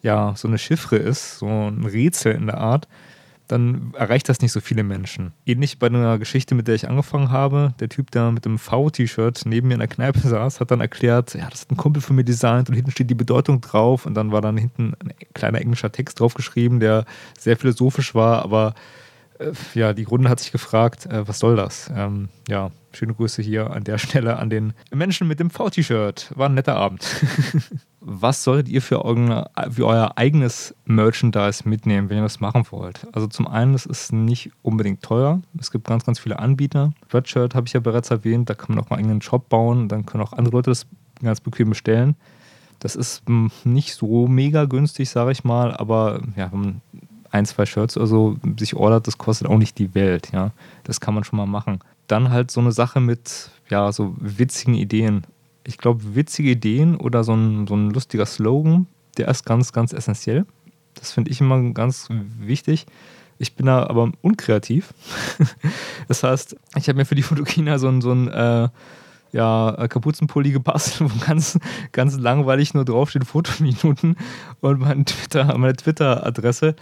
ja, 0.01 0.33
so 0.35 0.47
eine 0.47 0.57
Chiffre 0.57 0.95
ist, 0.95 1.39
so 1.39 1.47
ein 1.47 1.83
Rätsel 1.85 2.33
in 2.33 2.45
der 2.45 2.59
Art, 2.59 2.87
dann 3.49 3.93
erreicht 3.97 4.29
das 4.29 4.41
nicht 4.41 4.51
so 4.51 4.61
viele 4.61 4.83
Menschen. 4.83 5.33
Ähnlich 5.45 5.79
bei 5.79 5.87
einer 5.87 6.19
Geschichte, 6.19 6.53
mit 6.53 6.67
der 6.67 6.75
ich 6.75 6.87
angefangen 6.87 7.31
habe. 7.31 7.73
Der 7.79 7.89
Typ, 7.89 8.11
der 8.11 8.31
mit 8.31 8.45
dem 8.45 8.59
V-T-Shirt 8.59 9.41
neben 9.45 9.67
mir 9.67 9.73
in 9.73 9.79
der 9.79 9.87
Kneipe 9.87 10.19
saß, 10.19 10.59
hat 10.59 10.69
dann 10.69 10.81
erklärt, 10.81 11.33
ja, 11.33 11.49
das 11.49 11.61
hat 11.61 11.71
ein 11.71 11.77
Kumpel 11.77 12.01
von 12.01 12.15
mir 12.15 12.23
designt 12.23 12.69
und 12.69 12.75
hinten 12.75 12.91
steht 12.91 13.09
die 13.09 13.15
Bedeutung 13.15 13.59
drauf 13.59 14.05
und 14.05 14.13
dann 14.13 14.31
war 14.31 14.41
dann 14.41 14.55
hinten 14.55 14.93
ein 15.03 15.13
kleiner 15.33 15.59
englischer 15.59 15.91
Text 15.91 16.19
draufgeschrieben, 16.19 16.79
der 16.79 17.05
sehr 17.37 17.57
philosophisch 17.57 18.13
war, 18.13 18.43
aber 18.43 18.75
äh, 19.39 19.51
ja, 19.73 19.93
die 19.93 20.03
Runde 20.03 20.29
hat 20.29 20.39
sich 20.39 20.51
gefragt, 20.51 21.07
äh, 21.07 21.27
was 21.27 21.39
soll 21.39 21.55
das? 21.55 21.91
Ähm, 21.95 22.29
ja, 22.47 22.69
schöne 22.93 23.15
Grüße 23.15 23.41
hier 23.41 23.71
an 23.71 23.83
der 23.83 23.97
Stelle 23.99 24.37
an 24.37 24.51
den 24.51 24.73
Menschen 24.93 25.27
mit 25.27 25.39
dem 25.39 25.49
V-T-Shirt. 25.49 26.31
War 26.35 26.49
ein 26.49 26.53
netter 26.53 26.75
Abend. 26.75 27.03
was 28.01 28.43
solltet 28.43 28.69
ihr 28.69 28.81
für, 28.81 29.03
euren, 29.03 29.45
für 29.69 29.85
euer 29.85 30.17
eigenes 30.17 30.73
Merchandise 30.85 31.67
mitnehmen, 31.67 32.09
wenn 32.09 32.17
ihr 32.17 32.23
das 32.23 32.39
machen 32.39 32.65
wollt? 32.71 33.07
Also 33.11 33.27
zum 33.27 33.47
einen, 33.47 33.73
es 33.73 33.85
ist 33.85 34.13
nicht 34.13 34.51
unbedingt 34.61 35.01
teuer. 35.01 35.41
Es 35.59 35.71
gibt 35.71 35.87
ganz, 35.87 36.05
ganz 36.05 36.19
viele 36.19 36.39
Anbieter. 36.39 36.93
Redshirt 37.11 37.55
habe 37.55 37.67
ich 37.67 37.73
ja 37.73 37.79
bereits 37.79 38.09
erwähnt, 38.09 38.49
da 38.49 38.53
kann 38.53 38.75
man 38.75 38.83
auch 38.83 38.89
einen 38.89 38.99
eigenen 38.99 39.21
Shop 39.21 39.49
bauen, 39.49 39.89
dann 39.89 40.05
können 40.05 40.23
auch 40.23 40.33
andere 40.33 40.55
Leute 40.55 40.71
das 40.71 40.87
ganz 41.21 41.41
bequem 41.41 41.69
bestellen. 41.69 42.15
Das 42.79 42.95
ist 42.95 43.23
hm, 43.25 43.51
nicht 43.65 43.93
so 43.93 44.27
mega 44.27 44.65
günstig, 44.65 45.09
sage 45.09 45.31
ich 45.31 45.43
mal, 45.43 45.75
aber 45.75 46.21
ja, 46.37 46.51
wenn 46.51 46.59
man 46.59 46.81
ein, 47.31 47.45
zwei 47.45 47.65
Shirts 47.65 47.97
oder 47.97 48.07
so 48.07 48.37
sich 48.57 48.75
ordert, 48.75 49.07
das 49.07 49.17
kostet 49.17 49.47
auch 49.47 49.57
nicht 49.57 49.77
die 49.77 49.93
Welt, 49.93 50.31
ja. 50.31 50.51
Das 50.83 50.99
kann 50.99 51.13
man 51.13 51.23
schon 51.23 51.37
mal 51.37 51.45
machen. 51.45 51.79
Dann 52.07 52.31
halt 52.31 52.49
so 52.49 52.61
eine 52.61 52.71
Sache 52.71 52.99
mit, 52.99 53.51
ja, 53.69 53.91
so 53.91 54.15
witzigen 54.17 54.73
Ideen. 54.73 55.25
Ich 55.69 55.77
glaube, 55.77 56.15
witzige 56.15 56.49
Ideen 56.49 56.95
oder 56.95 57.23
so 57.23 57.33
ein, 57.33 57.67
so 57.67 57.75
ein 57.75 57.91
lustiger 57.91 58.25
Slogan, 58.25 58.87
der 59.17 59.27
ist 59.27 59.45
ganz, 59.45 59.71
ganz 59.71 59.93
essentiell. 59.93 60.47
Das 60.95 61.11
finde 61.11 61.29
ich 61.29 61.39
immer 61.41 61.61
ganz 61.73 62.07
wichtig. 62.39 62.87
Ich 63.37 63.55
bin 63.55 63.67
da 63.67 63.85
aber 63.85 64.11
unkreativ. 64.23 64.95
das 66.07 66.23
heißt, 66.23 66.55
ich 66.75 66.89
habe 66.89 66.97
mir 66.97 67.05
für 67.05 67.13
die 67.13 67.21
Fotokina 67.21 67.77
so 67.77 67.87
ein, 67.87 68.01
so 68.01 68.11
ein 68.11 68.29
äh, 68.29 68.69
ja, 69.31 69.87
Kapuzenpulli 69.87 70.51
gebastelt, 70.53 71.11
wo 71.11 71.25
ganz, 71.25 71.59
ganz 71.91 72.17
langweilig 72.17 72.73
nur 72.73 72.83
draufsteht 72.83 73.25
Fotominuten 73.25 74.15
und 74.61 74.79
mein 74.79 75.05
Twitter, 75.05 75.55
meine 75.55 75.75
Twitter-Adresse 75.75 76.75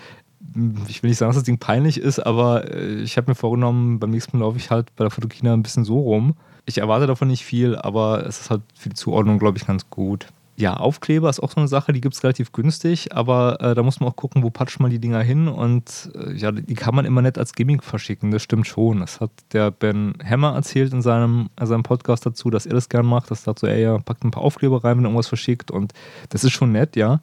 ich 0.87 1.03
will 1.03 1.09
nicht 1.09 1.17
sagen, 1.17 1.29
dass 1.29 1.37
das 1.37 1.43
Ding 1.43 1.57
peinlich 1.57 1.99
ist, 1.99 2.19
aber 2.19 2.71
äh, 2.71 3.01
ich 3.01 3.17
habe 3.17 3.31
mir 3.31 3.35
vorgenommen, 3.35 3.99
beim 3.99 4.11
nächsten 4.11 4.37
Mal 4.37 4.45
laufe 4.45 4.57
ich 4.57 4.71
halt 4.71 4.95
bei 4.95 5.03
der 5.03 5.11
Fotokina 5.11 5.53
ein 5.53 5.63
bisschen 5.63 5.85
so 5.85 5.99
rum. 5.99 6.35
Ich 6.65 6.79
erwarte 6.79 7.07
davon 7.07 7.29
nicht 7.29 7.45
viel, 7.45 7.75
aber 7.75 8.25
es 8.25 8.41
ist 8.41 8.49
halt 8.49 8.61
für 8.75 8.89
die 8.89 8.95
Zuordnung, 8.95 9.39
glaube 9.39 9.57
ich, 9.57 9.65
ganz 9.65 9.89
gut. 9.89 10.27
Ja, 10.59 10.75
Aufkleber 10.75 11.29
ist 11.29 11.39
auch 11.39 11.51
so 11.51 11.57
eine 11.57 11.67
Sache, 11.67 11.93
die 11.93 12.01
gibt 12.01 12.15
es 12.15 12.23
relativ 12.23 12.51
günstig, 12.51 13.15
aber 13.15 13.61
äh, 13.61 13.75
da 13.75 13.83
muss 13.83 13.99
man 13.99 14.09
auch 14.09 14.15
gucken, 14.15 14.41
wo 14.41 14.49
patscht 14.49 14.79
man 14.79 14.89
die 14.89 14.97
Dinger 14.97 15.21
hin 15.21 15.47
und 15.47 16.09
äh, 16.15 16.33
ja, 16.33 16.51
die 16.51 16.73
kann 16.73 16.95
man 16.95 17.05
immer 17.05 17.21
nicht 17.21 17.37
als 17.37 17.53
Gimmick 17.53 17.83
verschicken, 17.83 18.31
das 18.31 18.41
stimmt 18.41 18.65
schon. 18.65 19.01
Das 19.01 19.21
hat 19.21 19.29
der 19.53 19.69
Ben 19.69 20.15
Hammer 20.27 20.55
erzählt 20.55 20.93
in 20.93 21.03
seinem, 21.03 21.49
in 21.59 21.67
seinem 21.67 21.83
Podcast 21.83 22.25
dazu, 22.25 22.49
dass 22.49 22.65
er 22.65 22.73
das 22.73 22.89
gern 22.89 23.05
macht, 23.05 23.29
dass 23.29 23.43
dazu 23.43 23.67
er 23.67 23.77
ja 23.77 23.97
packt 23.99 24.23
ein 24.23 24.31
paar 24.31 24.41
Aufkleber 24.41 24.83
rein, 24.83 24.97
wenn 24.97 25.05
er 25.05 25.09
irgendwas 25.09 25.27
verschickt 25.27 25.69
und 25.69 25.93
das 26.29 26.43
ist 26.43 26.53
schon 26.53 26.71
nett, 26.71 26.95
ja. 26.95 27.21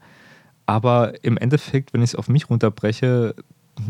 Aber 0.67 1.25
im 1.25 1.37
Endeffekt, 1.37 1.93
wenn 1.93 2.03
ich 2.03 2.11
es 2.11 2.17
auf 2.17 2.29
mich 2.29 2.49
runterbreche, 2.49 3.35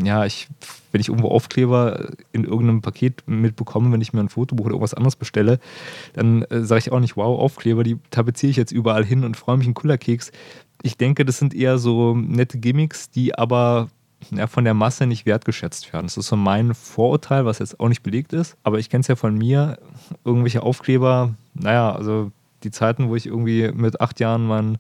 ja, 0.02 0.25
ich, 0.25 0.49
wenn 0.93 1.00
ich 1.00 1.09
irgendwo 1.09 1.28
Aufkleber 1.28 2.09
in 2.33 2.45
irgendeinem 2.45 2.81
Paket 2.81 3.23
mitbekomme, 3.26 3.93
wenn 3.93 4.00
ich 4.00 4.12
mir 4.12 4.21
ein 4.21 4.28
Fotobuch 4.28 4.64
oder 4.64 4.75
irgendwas 4.75 4.95
anderes 4.95 5.16
bestelle, 5.16 5.59
dann 6.14 6.43
äh, 6.43 6.64
sage 6.64 6.81
ich 6.81 6.93
auch 6.93 7.00
nicht, 7.00 7.16
wow, 7.16 7.38
Aufkleber, 7.38 7.85
die 7.85 7.99
tapeziere 8.11 8.50
ich 8.50 8.57
jetzt 8.57 8.73
überall 8.73 9.04
hin 9.04 9.25
und 9.25 9.37
freue 9.37 9.59
mich 9.59 9.66
einen 9.66 9.75
Kullerkeks. 9.75 10.33
Ich 10.83 10.97
denke, 10.97 11.25
das 11.25 11.38
sind 11.38 11.54
eher 11.54 11.78
so 11.78 12.14
nette 12.14 12.59
Gimmicks, 12.59 13.11
die 13.11 13.37
aber 13.37 13.88
ja, 14.31 14.47
von 14.47 14.64
der 14.64 14.75
Masse 14.75 15.07
nicht 15.07 15.26
wertgeschätzt 15.26 15.93
werden. 15.93 16.07
Das 16.07 16.16
ist 16.16 16.28
so 16.28 16.37
mein 16.37 16.75
Vorurteil, 16.75 17.45
was 17.45 17.59
jetzt 17.59 17.78
auch 17.78 17.88
nicht 17.88 18.02
belegt 18.02 18.33
ist. 18.33 18.57
Aber 18.62 18.78
ich 18.78 18.88
kenne 18.88 19.02
es 19.02 19.09
ja 19.09 19.16
von 19.16 19.37
mir, 19.37 19.78
irgendwelche 20.25 20.62
Aufkleber, 20.62 21.35
naja, 21.54 21.95
also 21.95 22.33
die 22.62 22.71
Zeiten, 22.71 23.09
wo 23.09 23.16
ich 23.16 23.26
irgendwie 23.26 23.71
mit 23.73 24.00
acht 24.00 24.21
Jahren 24.21 24.47
mein 24.47 24.78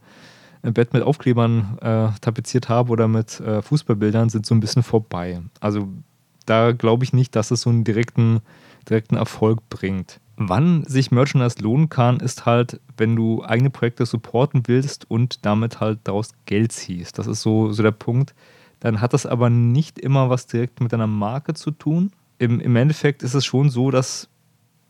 ein 0.64 0.74
Bett 0.74 0.92
mit 0.92 1.02
Aufklebern 1.02 1.78
äh, 1.80 2.08
tapeziert 2.20 2.68
habe 2.68 2.90
oder 2.90 3.06
mit 3.06 3.38
äh, 3.40 3.62
Fußballbildern, 3.62 4.30
sind 4.30 4.46
so 4.46 4.54
ein 4.54 4.60
bisschen 4.60 4.82
vorbei. 4.82 5.42
Also 5.60 5.88
da 6.46 6.72
glaube 6.72 7.04
ich 7.04 7.12
nicht, 7.12 7.36
dass 7.36 7.50
es 7.50 7.62
so 7.62 7.70
einen 7.70 7.84
direkten, 7.84 8.40
direkten 8.88 9.16
Erfolg 9.16 9.68
bringt. 9.68 10.20
Wann 10.36 10.84
sich 10.84 11.10
Merchandise 11.10 11.62
lohnen 11.62 11.88
kann, 11.88 12.18
ist 12.18 12.44
halt, 12.44 12.80
wenn 12.96 13.14
du 13.14 13.44
eigene 13.44 13.70
Projekte 13.70 14.04
supporten 14.04 14.62
willst 14.66 15.08
und 15.08 15.44
damit 15.46 15.80
halt 15.80 16.00
daraus 16.04 16.30
Geld 16.46 16.72
ziehst. 16.72 17.18
Das 17.18 17.26
ist 17.26 17.42
so, 17.42 17.72
so 17.72 17.82
der 17.82 17.92
Punkt. 17.92 18.34
Dann 18.80 19.00
hat 19.00 19.12
das 19.12 19.26
aber 19.26 19.48
nicht 19.48 19.98
immer 19.98 20.30
was 20.30 20.46
direkt 20.46 20.80
mit 20.80 20.92
deiner 20.92 21.06
Marke 21.06 21.54
zu 21.54 21.70
tun. 21.70 22.10
Im, 22.38 22.58
Im 22.58 22.74
Endeffekt 22.74 23.22
ist 23.22 23.34
es 23.34 23.44
schon 23.44 23.70
so, 23.70 23.90
dass 23.90 24.28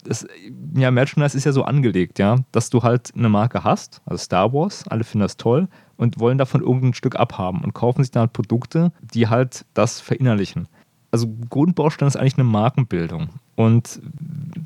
es, 0.07 0.27
ja, 0.75 0.91
Merchandise 0.91 1.37
ist 1.37 1.45
ja 1.45 1.51
so 1.51 1.63
angelegt, 1.63 2.19
ja, 2.19 2.37
dass 2.51 2.69
du 2.69 2.83
halt 2.83 3.11
eine 3.15 3.29
Marke 3.29 3.63
hast, 3.63 4.01
also 4.05 4.23
Star 4.23 4.53
Wars, 4.53 4.87
alle 4.87 5.03
finden 5.03 5.23
das 5.23 5.37
toll 5.37 5.67
und 5.97 6.19
wollen 6.19 6.37
davon 6.37 6.61
irgendein 6.61 6.93
Stück 6.93 7.15
abhaben 7.15 7.63
und 7.63 7.73
kaufen 7.73 8.03
sich 8.03 8.11
dann 8.11 8.29
Produkte, 8.29 8.91
die 9.01 9.27
halt 9.27 9.65
das 9.73 10.01
verinnerlichen. 10.01 10.67
Also 11.11 11.27
Grundbaustein 11.49 12.07
ist 12.07 12.17
eigentlich 12.17 12.37
eine 12.37 12.43
Markenbildung 12.43 13.29
und 13.55 14.01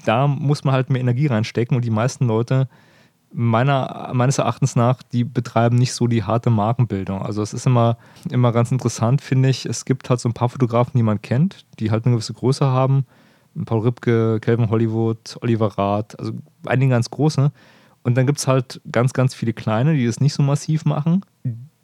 da 0.05 0.27
muss 0.27 0.63
man 0.63 0.74
halt 0.74 0.89
mehr 0.89 1.01
Energie 1.01 1.27
reinstecken 1.27 1.75
und 1.75 1.86
die 1.86 1.91
meisten 1.91 2.25
Leute 2.25 2.67
meiner, 3.31 4.12
meines 4.13 4.38
Erachtens 4.38 4.75
nach, 4.75 5.03
die 5.03 5.24
betreiben 5.24 5.77
nicht 5.77 5.93
so 5.93 6.08
die 6.08 6.24
harte 6.24 6.50
Markenbildung. 6.50 7.22
Also 7.22 7.41
es 7.41 7.53
ist 7.53 7.67
immer, 7.67 7.98
immer 8.29 8.51
ganz 8.51 8.72
interessant, 8.72 9.22
finde 9.22 9.50
ich. 9.50 9.65
Es 9.65 9.86
gibt 9.86 10.10
halt 10.10 10.19
so 10.19 10.29
ein 10.29 10.34
paar 10.34 10.50
Fotografen, 10.50 10.93
die 10.96 11.03
man 11.03 11.22
kennt, 11.22 11.65
die 11.79 11.91
halt 11.91 12.05
eine 12.05 12.15
gewisse 12.15 12.34
Größe 12.34 12.65
haben. 12.65 13.05
Paul 13.66 13.82
Ripke, 13.82 14.39
Calvin 14.42 14.70
Hollywood, 14.70 15.38
Oliver 15.42 15.78
Rath, 15.78 16.20
also 16.20 16.34
einige 16.66 16.92
ganz 16.92 17.10
große. 17.10 17.51
Und 18.04 18.16
dann 18.16 18.25
gibt 18.25 18.39
es 18.39 18.48
halt 18.48 18.82
ganz, 18.92 19.13
ganz 19.13 19.34
viele 19.34 19.54
kleine, 19.54 19.94
die 19.94 20.06
das 20.06 20.20
nicht 20.20 20.34
so 20.34 20.44
massiv 20.44 20.86
machen, 20.86 21.25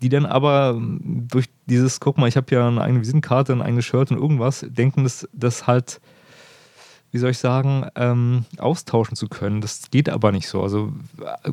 die 0.01 0.09
dann 0.09 0.25
aber 0.25 0.79
durch 0.79 1.47
dieses, 1.65 1.99
guck 1.99 2.17
mal, 2.17 2.27
ich 2.27 2.37
habe 2.37 2.53
ja 2.53 2.67
eine 2.67 2.81
eigene 2.81 3.01
Visitenkarte, 3.01 3.53
ein 3.53 3.61
eigenes 3.61 3.85
Shirt 3.85 4.11
und 4.11 4.17
irgendwas, 4.17 4.65
denken, 4.69 5.03
dass 5.03 5.27
das 5.33 5.67
halt 5.67 5.99
wie 7.15 7.17
soll 7.17 7.29
ich 7.29 7.37
sagen, 7.37 7.87
ähm, 7.95 8.43
austauschen 8.57 9.15
zu 9.15 9.29
können. 9.29 9.61
Das 9.61 9.89
geht 9.89 10.09
aber 10.09 10.33
nicht 10.33 10.49
so. 10.49 10.61
Also 10.61 10.91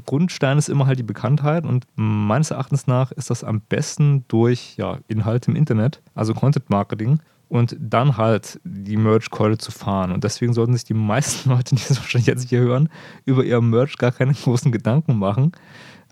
Grundstein 0.07 0.59
ist 0.59 0.69
immer 0.69 0.87
halt 0.87 0.99
die 0.99 1.05
Bekanntheit 1.05 1.65
und 1.65 1.87
meines 1.95 2.51
Erachtens 2.51 2.89
nach 2.89 3.13
ist 3.13 3.31
das 3.31 3.45
am 3.45 3.61
besten 3.61 4.25
durch 4.27 4.75
ja, 4.77 4.99
Inhalte 5.07 5.53
im 5.53 5.57
Internet, 5.57 6.03
also 6.17 6.35
Content 6.35 6.69
Marketing 6.69 7.21
und 7.53 7.77
dann 7.79 8.17
halt 8.17 8.59
die 8.65 8.97
Merch-Keule 8.97 9.59
zu 9.59 9.73
fahren. 9.73 10.11
Und 10.11 10.25
deswegen 10.25 10.55
sollten 10.55 10.73
sich 10.73 10.85
die 10.85 10.95
meisten 10.95 11.51
Leute, 11.55 11.75
die 11.75 11.83
das 11.87 11.99
wahrscheinlich 11.99 12.27
jetzt 12.27 12.49
hier 12.49 12.61
hören, 12.61 12.89
über 13.27 13.45
ihr 13.45 13.61
Merch 13.61 13.99
gar 13.99 14.11
keine 14.11 14.33
großen 14.45 14.73
Gedanken 14.73 15.19
machen. 15.19 15.53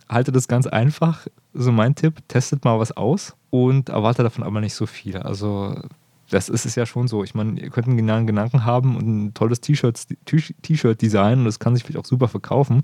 Haltet 0.07 0.37
das 0.37 0.49
ganz 0.49 0.67
einfach. 0.67 1.27
So 1.55 1.73
mein 1.73 1.95
Tipp, 1.95 2.19
testet 2.29 2.67
mal 2.67 2.79
was 2.79 2.95
aus 2.95 3.37
und 3.49 3.89
erwartet 3.89 4.27
davon 4.27 4.45
aber 4.45 4.61
nicht 4.61 4.75
so 4.75 4.85
viel. 4.85 5.17
Also 5.17 5.81
das 6.29 6.51
ist 6.51 6.67
es 6.67 6.75
ja 6.75 6.85
schon 6.85 7.09
so. 7.09 7.25
Ich 7.25 7.35
meine, 7.35 7.59
ihr 7.59 7.71
könnt 7.71 7.87
einen 7.87 7.97
genialen 7.97 8.27
Gedanken 8.27 8.67
haben 8.67 8.95
und 8.97 9.07
ein 9.07 9.33
tolles 9.33 9.63
T-Shirt 9.63 11.01
designen 11.01 11.39
und 11.39 11.45
das 11.47 11.59
kann 11.59 11.75
sich 11.75 11.85
vielleicht 11.85 12.01
auch 12.01 12.05
super 12.05 12.29
verkaufen. 12.29 12.83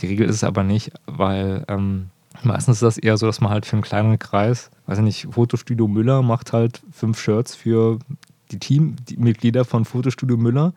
Die 0.00 0.06
Regel 0.06 0.26
ist 0.30 0.36
es 0.36 0.44
aber 0.44 0.64
nicht, 0.64 0.92
weil 1.04 1.62
ähm, 1.68 2.08
meistens 2.42 2.76
ist 2.76 2.82
das 2.82 2.98
eher 2.98 3.16
so, 3.16 3.26
dass 3.26 3.40
man 3.40 3.50
halt 3.50 3.66
für 3.66 3.74
einen 3.74 3.82
kleineren 3.82 4.18
Kreis, 4.18 4.70
weiß 4.86 4.98
ich 4.98 5.04
nicht, 5.04 5.28
Fotostudio 5.30 5.88
Müller 5.88 6.22
macht 6.22 6.52
halt 6.52 6.82
fünf 6.92 7.20
Shirts 7.20 7.54
für 7.54 7.98
die 8.50 8.58
Teammitglieder 8.58 9.64
von 9.64 9.84
Fotostudio 9.84 10.36
Müller, 10.36 10.72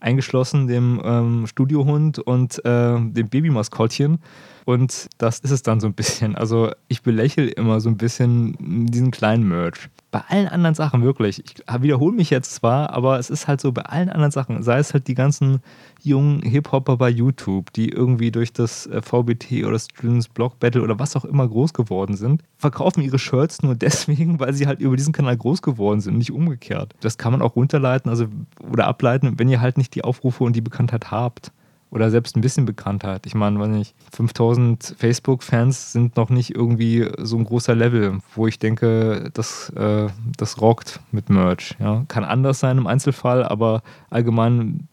eingeschlossen 0.00 0.66
dem 0.66 1.00
ähm, 1.04 1.46
Studiohund 1.46 2.18
und 2.18 2.64
äh, 2.64 3.00
dem 3.00 3.28
Babymaskottchen. 3.28 4.18
Und 4.66 5.08
das 5.18 5.38
ist 5.38 5.52
es 5.52 5.62
dann 5.62 5.78
so 5.78 5.86
ein 5.86 5.94
bisschen. 5.94 6.34
Also 6.34 6.72
ich 6.88 7.04
belächle 7.04 7.46
immer 7.46 7.78
so 7.78 7.88
ein 7.88 7.96
bisschen 7.96 8.56
diesen 8.86 9.12
kleinen 9.12 9.46
Merch. 9.46 9.88
Bei 10.10 10.24
allen 10.26 10.48
anderen 10.48 10.74
Sachen 10.74 11.04
wirklich. 11.04 11.38
Ich 11.38 11.82
wiederhole 11.82 12.16
mich 12.16 12.30
jetzt 12.30 12.52
zwar, 12.52 12.90
aber 12.90 13.20
es 13.20 13.30
ist 13.30 13.46
halt 13.46 13.60
so 13.60 13.70
bei 13.70 13.82
allen 13.82 14.08
anderen 14.08 14.32
Sachen, 14.32 14.64
sei 14.64 14.78
es 14.78 14.92
halt 14.92 15.06
die 15.06 15.14
ganzen 15.14 15.60
jungen 16.02 16.42
Hip-Hopper 16.42 16.96
bei 16.96 17.08
YouTube, 17.08 17.72
die 17.74 17.90
irgendwie 17.90 18.32
durch 18.32 18.52
das 18.52 18.88
äh, 18.88 19.02
VBT 19.02 19.64
oder 19.64 19.78
Students 19.78 20.28
Block 20.28 20.58
Battle 20.58 20.82
oder 20.82 20.98
was 20.98 21.14
auch 21.14 21.24
immer 21.24 21.46
groß 21.46 21.72
geworden 21.72 22.16
sind, 22.16 22.42
verkaufen 22.56 23.02
ihre 23.02 23.20
Shirts 23.20 23.62
nur 23.62 23.74
deswegen, 23.76 24.40
weil 24.40 24.52
sie 24.52 24.66
halt 24.66 24.80
über 24.80 24.96
diesen 24.96 25.12
Kanal 25.12 25.36
groß 25.36 25.62
geworden 25.62 26.00
sind, 26.00 26.18
nicht 26.18 26.32
umgekehrt. 26.32 26.92
Das 27.02 27.18
kann 27.18 27.30
man 27.30 27.40
auch 27.40 27.54
runterleiten, 27.54 28.10
also 28.10 28.26
oder 28.68 28.88
ableiten, 28.88 29.38
wenn 29.38 29.48
ihr 29.48 29.60
halt 29.60 29.78
nicht 29.78 29.94
die 29.94 30.02
Aufrufe 30.02 30.42
und 30.42 30.56
die 30.56 30.60
Bekanntheit 30.60 31.12
habt 31.12 31.52
oder 31.90 32.10
selbst 32.10 32.36
ein 32.36 32.40
bisschen 32.40 32.66
Bekanntheit. 32.66 33.26
Ich 33.26 33.34
meine, 33.34 33.60
wenn 33.60 33.74
ich 33.74 33.94
5000 34.12 34.96
Facebook-Fans 34.98 35.92
sind 35.92 36.16
noch 36.16 36.30
nicht 36.30 36.54
irgendwie 36.54 37.08
so 37.18 37.36
ein 37.36 37.44
großer 37.44 37.74
Level, 37.74 38.18
wo 38.34 38.46
ich 38.46 38.58
denke, 38.58 39.30
das, 39.34 39.70
äh, 39.70 40.08
das 40.36 40.60
rockt 40.60 41.00
mit 41.12 41.30
Merch. 41.30 41.76
Ja. 41.78 42.04
Kann 42.08 42.24
anders 42.24 42.60
sein 42.60 42.78
im 42.78 42.86
Einzelfall, 42.86 43.44
aber 43.44 43.82
allgemein, 44.10 44.88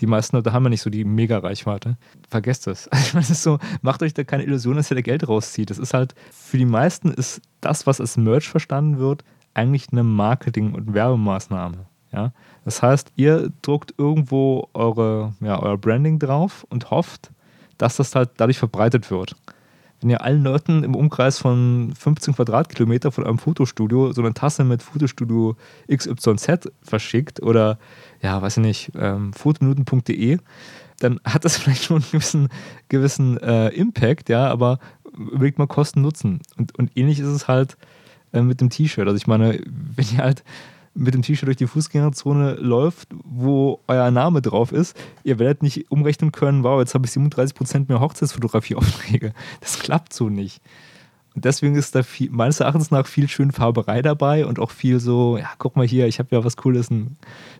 die 0.00 0.06
meisten 0.06 0.36
Leute 0.36 0.52
haben 0.52 0.64
ja 0.64 0.70
nicht 0.70 0.82
so 0.82 0.90
die 0.90 1.04
Mega-Reichweite. 1.04 1.96
Vergesst 2.28 2.66
das. 2.66 2.88
Also, 2.88 3.18
das 3.18 3.42
so, 3.42 3.58
macht 3.82 4.02
euch 4.02 4.14
da 4.14 4.24
keine 4.24 4.44
Illusion, 4.44 4.76
dass 4.76 4.90
ihr 4.90 4.94
da 4.96 5.02
Geld 5.02 5.28
rauszieht. 5.28 5.70
Das 5.70 5.78
ist 5.78 5.94
halt, 5.94 6.14
für 6.30 6.56
die 6.56 6.64
meisten 6.64 7.10
ist 7.10 7.42
das, 7.60 7.86
was 7.86 8.00
als 8.00 8.16
Merch 8.16 8.48
verstanden 8.48 8.98
wird, 8.98 9.24
eigentlich 9.54 9.88
eine 9.92 10.04
Marketing- 10.04 10.74
und 10.74 10.94
Werbemaßnahme. 10.94 11.86
Ja? 12.12 12.32
Das 12.64 12.82
heißt, 12.82 13.12
ihr 13.16 13.50
druckt 13.62 13.94
irgendwo 13.98 14.68
eure, 14.74 15.34
ja, 15.40 15.60
euer 15.60 15.78
Branding 15.78 16.18
drauf 16.18 16.66
und 16.68 16.90
hofft, 16.90 17.30
dass 17.78 17.96
das 17.96 18.14
halt 18.14 18.30
dadurch 18.36 18.58
verbreitet 18.58 19.10
wird. 19.10 19.36
Wenn 20.00 20.10
ihr 20.10 20.22
allen 20.22 20.44
Leuten 20.44 20.84
im 20.84 20.94
Umkreis 20.94 21.38
von 21.38 21.92
15 21.98 22.34
Quadratkilometer 22.34 23.10
von 23.10 23.24
eurem 23.24 23.38
Fotostudio 23.38 24.12
so 24.12 24.22
eine 24.22 24.32
Tasse 24.32 24.62
mit 24.62 24.82
Fotostudio 24.82 25.56
XYZ 25.92 26.70
verschickt 26.82 27.42
oder, 27.42 27.78
ja, 28.22 28.40
weiß 28.40 28.58
ich 28.58 28.62
nicht, 28.62 28.92
ähm, 28.96 29.32
fotominuten.de, 29.32 30.38
dann 31.00 31.20
hat 31.24 31.44
das 31.44 31.56
vielleicht 31.58 31.84
schon 31.84 31.96
einen 31.96 32.10
gewissen, 32.12 32.48
gewissen 32.88 33.38
äh, 33.38 33.68
Impact, 33.70 34.28
ja, 34.28 34.48
aber 34.48 34.78
überlegt 35.16 35.58
mal 35.58 35.66
Kosten 35.66 36.02
Nutzen. 36.02 36.40
Und, 36.56 36.78
und 36.78 36.96
ähnlich 36.96 37.18
ist 37.18 37.26
es 37.26 37.48
halt 37.48 37.76
äh, 38.32 38.42
mit 38.42 38.60
dem 38.60 38.70
T-Shirt. 38.70 39.06
Also 39.06 39.16
ich 39.16 39.26
meine, 39.26 39.60
wenn 39.66 40.06
ihr 40.12 40.18
halt 40.18 40.44
mit 40.94 41.14
dem 41.14 41.22
T-Shirt 41.22 41.46
durch 41.46 41.56
die 41.56 41.66
Fußgängerzone 41.66 42.54
läuft, 42.54 43.08
wo 43.24 43.80
euer 43.86 44.10
Name 44.10 44.42
drauf 44.42 44.72
ist, 44.72 44.96
ihr 45.24 45.38
werdet 45.38 45.62
nicht 45.62 45.90
umrechnen 45.90 46.32
können, 46.32 46.64
wow, 46.64 46.80
jetzt 46.80 46.94
habe 46.94 47.06
ich 47.06 47.12
37% 47.12 47.86
mehr 47.88 48.00
Hochzeitsfotografieaufträge. 48.00 49.32
Das 49.60 49.78
klappt 49.78 50.12
so 50.12 50.28
nicht. 50.28 50.60
Und 51.34 51.44
deswegen 51.44 51.76
ist 51.76 51.94
da 51.94 52.02
viel, 52.02 52.30
meines 52.30 52.58
Erachtens 52.58 52.90
nach 52.90 53.06
viel 53.06 53.28
schön 53.28 53.52
Farberei 53.52 54.02
dabei 54.02 54.44
und 54.44 54.58
auch 54.58 54.70
viel 54.70 54.98
so, 54.98 55.36
ja, 55.36 55.48
guck 55.58 55.76
mal 55.76 55.86
hier, 55.86 56.08
ich 56.08 56.18
habe 56.18 56.34
ja 56.34 56.44
was 56.44 56.56
Cooles. 56.56 56.90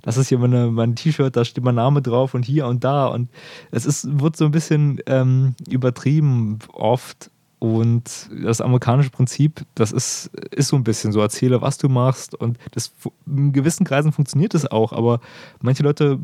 Das 0.02 0.16
ist 0.16 0.28
hier 0.28 0.38
meine, 0.38 0.68
mein 0.70 0.96
T-Shirt, 0.96 1.36
da 1.36 1.44
steht 1.44 1.62
mein 1.62 1.76
Name 1.76 2.02
drauf 2.02 2.34
und 2.34 2.44
hier 2.44 2.66
und 2.66 2.82
da. 2.82 3.06
Und 3.06 3.28
es 3.70 3.86
ist, 3.86 4.20
wird 4.20 4.36
so 4.36 4.46
ein 4.46 4.50
bisschen 4.50 5.00
ähm, 5.06 5.54
übertrieben 5.68 6.58
oft 6.72 7.30
und 7.58 8.30
das 8.44 8.60
amerikanische 8.60 9.10
Prinzip, 9.10 9.64
das 9.74 9.90
ist, 9.90 10.26
ist 10.52 10.68
so 10.68 10.76
ein 10.76 10.84
bisschen 10.84 11.10
so, 11.10 11.20
erzähle, 11.20 11.60
was 11.60 11.76
du 11.76 11.88
machst. 11.88 12.34
Und 12.34 12.58
das, 12.70 12.92
in 13.26 13.52
gewissen 13.52 13.84
Kreisen 13.84 14.12
funktioniert 14.12 14.54
es 14.54 14.70
auch, 14.70 14.92
aber 14.92 15.20
manche 15.60 15.82
Leute 15.82 16.20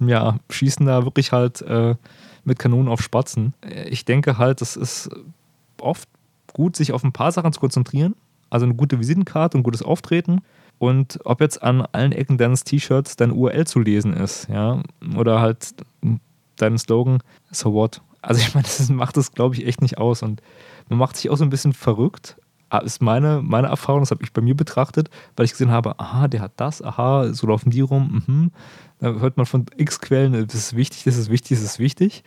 ja, 0.00 0.38
schießen 0.48 0.86
da 0.86 1.04
wirklich 1.04 1.32
halt 1.32 1.60
äh, 1.62 1.94
mit 2.44 2.58
Kanonen 2.58 2.88
auf 2.88 3.02
Spatzen. 3.02 3.52
Ich 3.86 4.04
denke 4.06 4.38
halt, 4.38 4.62
es 4.62 4.76
ist 4.76 5.10
oft 5.80 6.08
gut, 6.54 6.76
sich 6.76 6.92
auf 6.92 7.04
ein 7.04 7.12
paar 7.12 7.32
Sachen 7.32 7.52
zu 7.52 7.60
konzentrieren. 7.60 8.14
Also 8.48 8.64
eine 8.64 8.74
gute 8.74 8.98
Visitenkarte 8.98 9.56
und 9.56 9.62
gutes 9.62 9.82
Auftreten. 9.82 10.40
Und 10.78 11.20
ob 11.24 11.40
jetzt 11.40 11.62
an 11.62 11.82
allen 11.92 12.12
Ecken 12.12 12.38
deines 12.38 12.64
T-Shirts 12.64 13.16
dein 13.16 13.30
URL 13.30 13.66
zu 13.66 13.78
lesen 13.78 14.14
ist, 14.14 14.48
ja, 14.48 14.82
oder 15.16 15.40
halt 15.40 15.74
dein 16.56 16.78
Slogan, 16.78 17.18
so 17.50 17.72
what, 17.72 18.00
also 18.22 18.40
ich 18.40 18.54
meine, 18.54 18.62
das 18.78 18.88
macht 18.88 19.16
das, 19.16 19.32
glaube 19.32 19.56
ich, 19.56 19.66
echt 19.66 19.82
nicht 19.82 19.98
aus. 19.98 20.22
Und 20.22 20.40
man 20.88 20.98
macht 20.98 21.16
sich 21.16 21.28
auch 21.30 21.36
so 21.36 21.44
ein 21.44 21.50
bisschen 21.50 21.72
verrückt. 21.72 22.36
Ah, 22.70 22.78
ist 22.78 23.02
meine, 23.02 23.42
meine 23.42 23.66
Erfahrung, 23.66 24.00
das 24.00 24.10
habe 24.10 24.24
ich 24.24 24.32
bei 24.32 24.40
mir 24.40 24.56
betrachtet, 24.56 25.10
weil 25.36 25.44
ich 25.44 25.52
gesehen 25.52 25.70
habe, 25.70 25.98
aha, 26.00 26.26
der 26.26 26.40
hat 26.40 26.52
das, 26.56 26.80
aha, 26.80 27.34
so 27.34 27.46
laufen 27.46 27.70
die 27.70 27.82
rum. 27.82 28.22
Mhm. 28.26 28.50
Da 28.98 29.12
hört 29.12 29.36
man 29.36 29.44
von 29.44 29.66
x 29.76 30.00
Quellen, 30.00 30.32
das 30.46 30.54
ist 30.54 30.76
wichtig, 30.76 31.04
das 31.04 31.18
ist 31.18 31.28
wichtig, 31.28 31.58
das 31.58 31.66
ist 31.66 31.78
wichtig. 31.78 32.24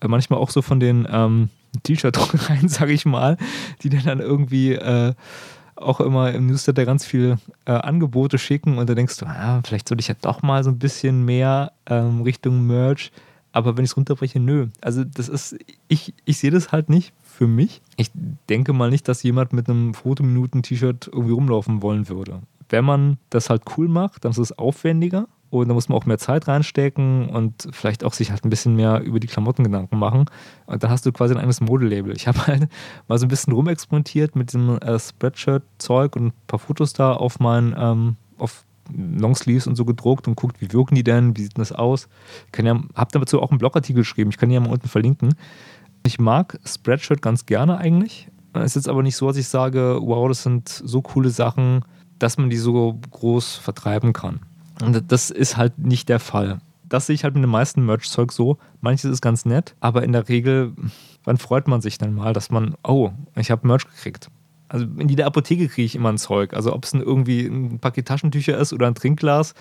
Äh, 0.00 0.08
manchmal 0.08 0.40
auch 0.40 0.50
so 0.50 0.60
von 0.60 0.78
den 0.78 1.08
ähm, 1.10 1.48
T-Shirt-Druckereien, 1.84 2.68
sage 2.68 2.92
ich 2.92 3.06
mal, 3.06 3.38
die 3.82 3.88
dann 3.88 4.20
irgendwie 4.20 4.74
äh, 4.74 5.14
auch 5.76 6.00
immer 6.00 6.32
im 6.32 6.48
Newsletter 6.48 6.84
ganz 6.84 7.06
viel 7.06 7.38
äh, 7.64 7.72
Angebote 7.72 8.36
schicken 8.36 8.76
und 8.76 8.90
da 8.90 8.94
denkst 8.94 9.16
du, 9.18 9.26
ah, 9.26 9.62
vielleicht 9.64 9.88
sollte 9.88 10.02
ich 10.02 10.08
ja 10.08 10.16
doch 10.20 10.42
mal 10.42 10.64
so 10.64 10.70
ein 10.70 10.78
bisschen 10.78 11.24
mehr 11.24 11.72
ähm, 11.86 12.22
Richtung 12.22 12.66
Merch 12.66 13.10
aber 13.52 13.76
wenn 13.76 13.84
ich 13.84 13.90
es 13.92 13.96
runterbreche, 13.96 14.40
nö. 14.40 14.68
Also 14.80 15.04
das 15.04 15.28
ist, 15.28 15.56
ich, 15.88 16.14
ich 16.24 16.38
sehe 16.38 16.50
das 16.50 16.72
halt 16.72 16.88
nicht 16.90 17.12
für 17.22 17.46
mich. 17.46 17.82
Ich 17.96 18.10
denke 18.48 18.72
mal 18.72 18.90
nicht, 18.90 19.08
dass 19.08 19.22
jemand 19.22 19.52
mit 19.52 19.68
einem 19.68 19.94
Fotominuten-T-Shirt 19.94 21.08
irgendwie 21.12 21.32
rumlaufen 21.32 21.82
wollen 21.82 22.08
würde. 22.08 22.42
Wenn 22.68 22.84
man 22.84 23.18
das 23.30 23.48
halt 23.48 23.62
cool 23.76 23.88
macht, 23.88 24.24
dann 24.24 24.32
ist 24.32 24.38
es 24.38 24.58
aufwendiger 24.58 25.26
und 25.50 25.68
da 25.68 25.74
muss 25.74 25.88
man 25.88 25.96
auch 25.96 26.04
mehr 26.04 26.18
Zeit 26.18 26.46
reinstecken 26.46 27.30
und 27.30 27.68
vielleicht 27.72 28.04
auch 28.04 28.12
sich 28.12 28.30
halt 28.30 28.44
ein 28.44 28.50
bisschen 28.50 28.76
mehr 28.76 29.00
über 29.00 29.18
die 29.18 29.26
Klamotten 29.26 29.64
Gedanken 29.64 29.98
machen. 29.98 30.26
Und 30.66 30.82
dann 30.82 30.90
hast 30.90 31.06
du 31.06 31.12
quasi 31.12 31.34
ein 31.34 31.38
eigenes 31.38 31.60
Modelabel. 31.60 32.14
Ich 32.14 32.28
habe 32.28 32.46
halt 32.46 32.68
mal 33.08 33.18
so 33.18 33.26
ein 33.26 33.30
bisschen 33.30 33.54
rumexperimentiert 33.54 34.36
mit 34.36 34.52
dem 34.52 34.78
äh, 34.78 34.98
Spreadshirt-Zeug 34.98 36.16
und 36.16 36.26
ein 36.26 36.32
paar 36.46 36.58
Fotos 36.58 36.92
da 36.92 37.12
auf 37.14 37.40
mein, 37.40 37.74
ähm, 37.78 38.16
auf 38.36 38.64
Longsleeves 38.92 39.66
und 39.66 39.76
so 39.76 39.84
gedruckt 39.84 40.28
und 40.28 40.36
guckt, 40.36 40.60
wie 40.60 40.72
wirken 40.72 40.94
die 40.94 41.04
denn, 41.04 41.36
wie 41.36 41.42
sieht 41.42 41.58
das 41.58 41.72
aus. 41.72 42.08
Ich 42.52 42.64
ja, 42.64 42.80
habe 42.94 43.18
dazu 43.18 43.40
auch 43.40 43.50
einen 43.50 43.58
Blogartikel 43.58 44.02
geschrieben, 44.02 44.30
ich 44.30 44.38
kann 44.38 44.48
die 44.48 44.54
ja 44.54 44.60
mal 44.60 44.70
unten 44.70 44.88
verlinken. 44.88 45.34
Ich 46.04 46.18
mag 46.18 46.58
Spreadshirt 46.64 47.22
ganz 47.22 47.46
gerne 47.46 47.78
eigentlich. 47.78 48.28
Es 48.54 48.66
ist 48.66 48.76
jetzt 48.76 48.88
aber 48.88 49.02
nicht 49.02 49.16
so, 49.16 49.26
dass 49.28 49.36
ich 49.36 49.48
sage, 49.48 49.98
wow, 50.00 50.28
das 50.28 50.42
sind 50.42 50.68
so 50.68 51.02
coole 51.02 51.30
Sachen, 51.30 51.84
dass 52.18 52.38
man 52.38 52.50
die 52.50 52.56
so 52.56 52.98
groß 53.10 53.56
vertreiben 53.56 54.12
kann. 54.12 54.40
Und 54.82 55.10
das 55.12 55.30
ist 55.30 55.56
halt 55.56 55.78
nicht 55.78 56.08
der 56.08 56.20
Fall. 56.20 56.60
Das 56.88 57.06
sehe 57.06 57.14
ich 57.14 57.24
halt 57.24 57.34
mit 57.34 57.42
dem 57.42 57.50
meisten 57.50 57.84
Merch-Zeug 57.84 58.32
so. 58.32 58.58
Manches 58.80 59.10
ist 59.10 59.20
ganz 59.20 59.44
nett, 59.44 59.74
aber 59.80 60.02
in 60.04 60.12
der 60.12 60.28
Regel, 60.28 60.72
wann 61.24 61.36
freut 61.36 61.68
man 61.68 61.80
sich 61.80 61.98
dann 61.98 62.14
mal, 62.14 62.32
dass 62.32 62.50
man, 62.50 62.74
oh, 62.82 63.10
ich 63.36 63.50
habe 63.50 63.66
Merch 63.66 63.86
gekriegt. 63.86 64.30
Also 64.68 64.86
in 64.98 65.08
jeder 65.08 65.26
Apotheke 65.26 65.68
kriege 65.68 65.86
ich 65.86 65.94
immer 65.94 66.10
ein 66.10 66.18
Zeug. 66.18 66.54
Also 66.54 66.74
ob 66.74 66.84
es 66.84 66.92
irgendwie 66.92 67.46
ein 67.46 67.78
Paket 67.78 68.06
Taschentücher 68.06 68.56
ist 68.58 68.72
oder 68.72 68.86
ein 68.86 68.94
Trinkglas. 68.94 69.54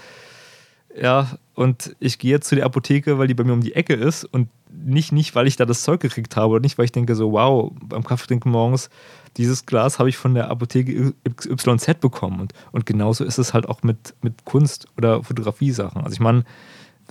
Ja, 1.00 1.38
und 1.54 1.96
ich 2.00 2.18
gehe 2.18 2.32
jetzt 2.32 2.48
zu 2.48 2.56
der 2.56 2.66
Apotheke, 2.66 3.20
weil 3.20 3.28
die 3.28 3.36
bei 3.36 3.44
mir 3.44 3.54
um 3.54 3.62
die 3.62 3.76
Ecke 3.76 3.94
ist 3.94 4.24
und 4.24 4.50
nicht, 4.72 5.12
nicht, 5.12 5.36
weil 5.36 5.48
ich 5.48 5.56
da 5.56 5.66
das 5.66 5.84
Zeug 5.84 6.02
gekriegt 6.02 6.36
habe 6.36 6.54
oder 6.54 6.60
nicht, 6.60 6.78
weil 6.78 6.86
ich 6.86 6.92
denke 6.92 7.16
so, 7.16 7.32
wow, 7.32 7.72
beim 7.82 8.04
Kaffee 8.04 8.28
trinken 8.28 8.50
morgens, 8.50 8.90
dieses 9.38 9.66
Glas 9.66 10.00
habe 10.00 10.10
ich 10.10 10.18
von 10.18 10.34
der 10.34 10.50
Apotheke 10.50 11.14
XYZ 11.36 12.00
bekommen. 12.00 12.40
Und, 12.40 12.54
und 12.72 12.86
genauso 12.86 13.24
ist 13.24 13.38
es 13.38 13.54
halt 13.54 13.70
auch 13.70 13.84
mit, 13.84 14.16
mit 14.22 14.46
Kunst 14.46 14.88
oder 14.98 15.24
Fotografie-Sachen. 15.24 16.02
Also 16.02 16.14
ich 16.14 16.20
meine, 16.20 16.44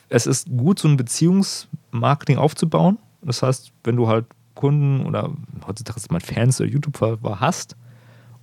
es 0.08 0.26
ist 0.26 0.48
gut, 0.48 0.78
so 0.78 0.88
ein 0.88 0.96
Beziehungsmarketing 0.96 2.38
aufzubauen. 2.38 2.98
Das 3.22 3.42
heißt, 3.42 3.72
wenn 3.84 3.96
du 3.96 4.08
halt 4.08 4.26
Kunden 4.54 5.06
oder 5.06 5.32
heutzutage 5.66 5.98
ist 5.98 6.10
man 6.10 6.20
Fans 6.20 6.60
oder 6.60 6.70
YouTuber 6.70 7.40
hast 7.40 7.76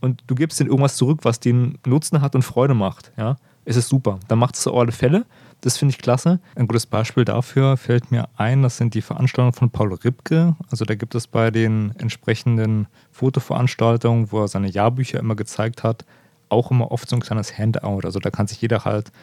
und 0.04 0.22
du 0.28 0.36
gibst 0.36 0.60
denen 0.60 0.70
irgendwas 0.70 0.98
zurück, 0.98 1.20
was 1.24 1.40
den 1.40 1.78
Nutzen 1.86 2.20
hat 2.20 2.36
und 2.36 2.42
Freude 2.42 2.74
macht, 2.74 3.14
ja, 3.16 3.38
ist 3.64 3.78
es 3.78 3.88
super. 3.88 4.20
Dann 4.28 4.38
macht 4.38 4.56
es 4.56 4.68
auf 4.68 4.78
alle 4.78 4.92
Fälle. 4.92 5.26
Das 5.62 5.78
finde 5.78 5.94
ich 5.94 5.98
klasse. 5.98 6.42
Ein 6.58 6.68
gutes 6.68 6.86
Beispiel 6.86 7.24
dafür 7.24 7.78
fällt 7.78 8.12
mir 8.12 8.28
ein, 8.36 8.64
das 8.64 8.76
sind 8.76 8.96
die 8.96 9.02
Veranstaltungen 9.02 9.54
von 9.54 9.70
Paul 9.70 9.94
Ripke. 9.94 10.58
Also 10.70 10.84
da 10.84 10.96
gibt 10.96 11.16
es 11.16 11.28
bei 11.28 11.52
den 11.52 11.94
entsprechenden 11.98 12.88
Fotoveranstaltungen, 13.12 14.30
wo 14.34 14.42
er 14.42 14.50
seine 14.50 14.70
Jahrbücher 14.70 15.20
immer 15.20 15.36
gezeigt 15.36 15.84
hat, 15.84 16.04
auch 16.50 16.70
immer 16.70 16.92
oft 16.92 17.08
so 17.08 17.16
ein 17.16 17.22
kleines 17.22 17.58
Handout. 17.58 18.02
Also 18.04 18.20
da 18.20 18.30
kann 18.30 18.48
sich 18.48 18.60
jeder 18.60 18.84
halt 18.84 19.14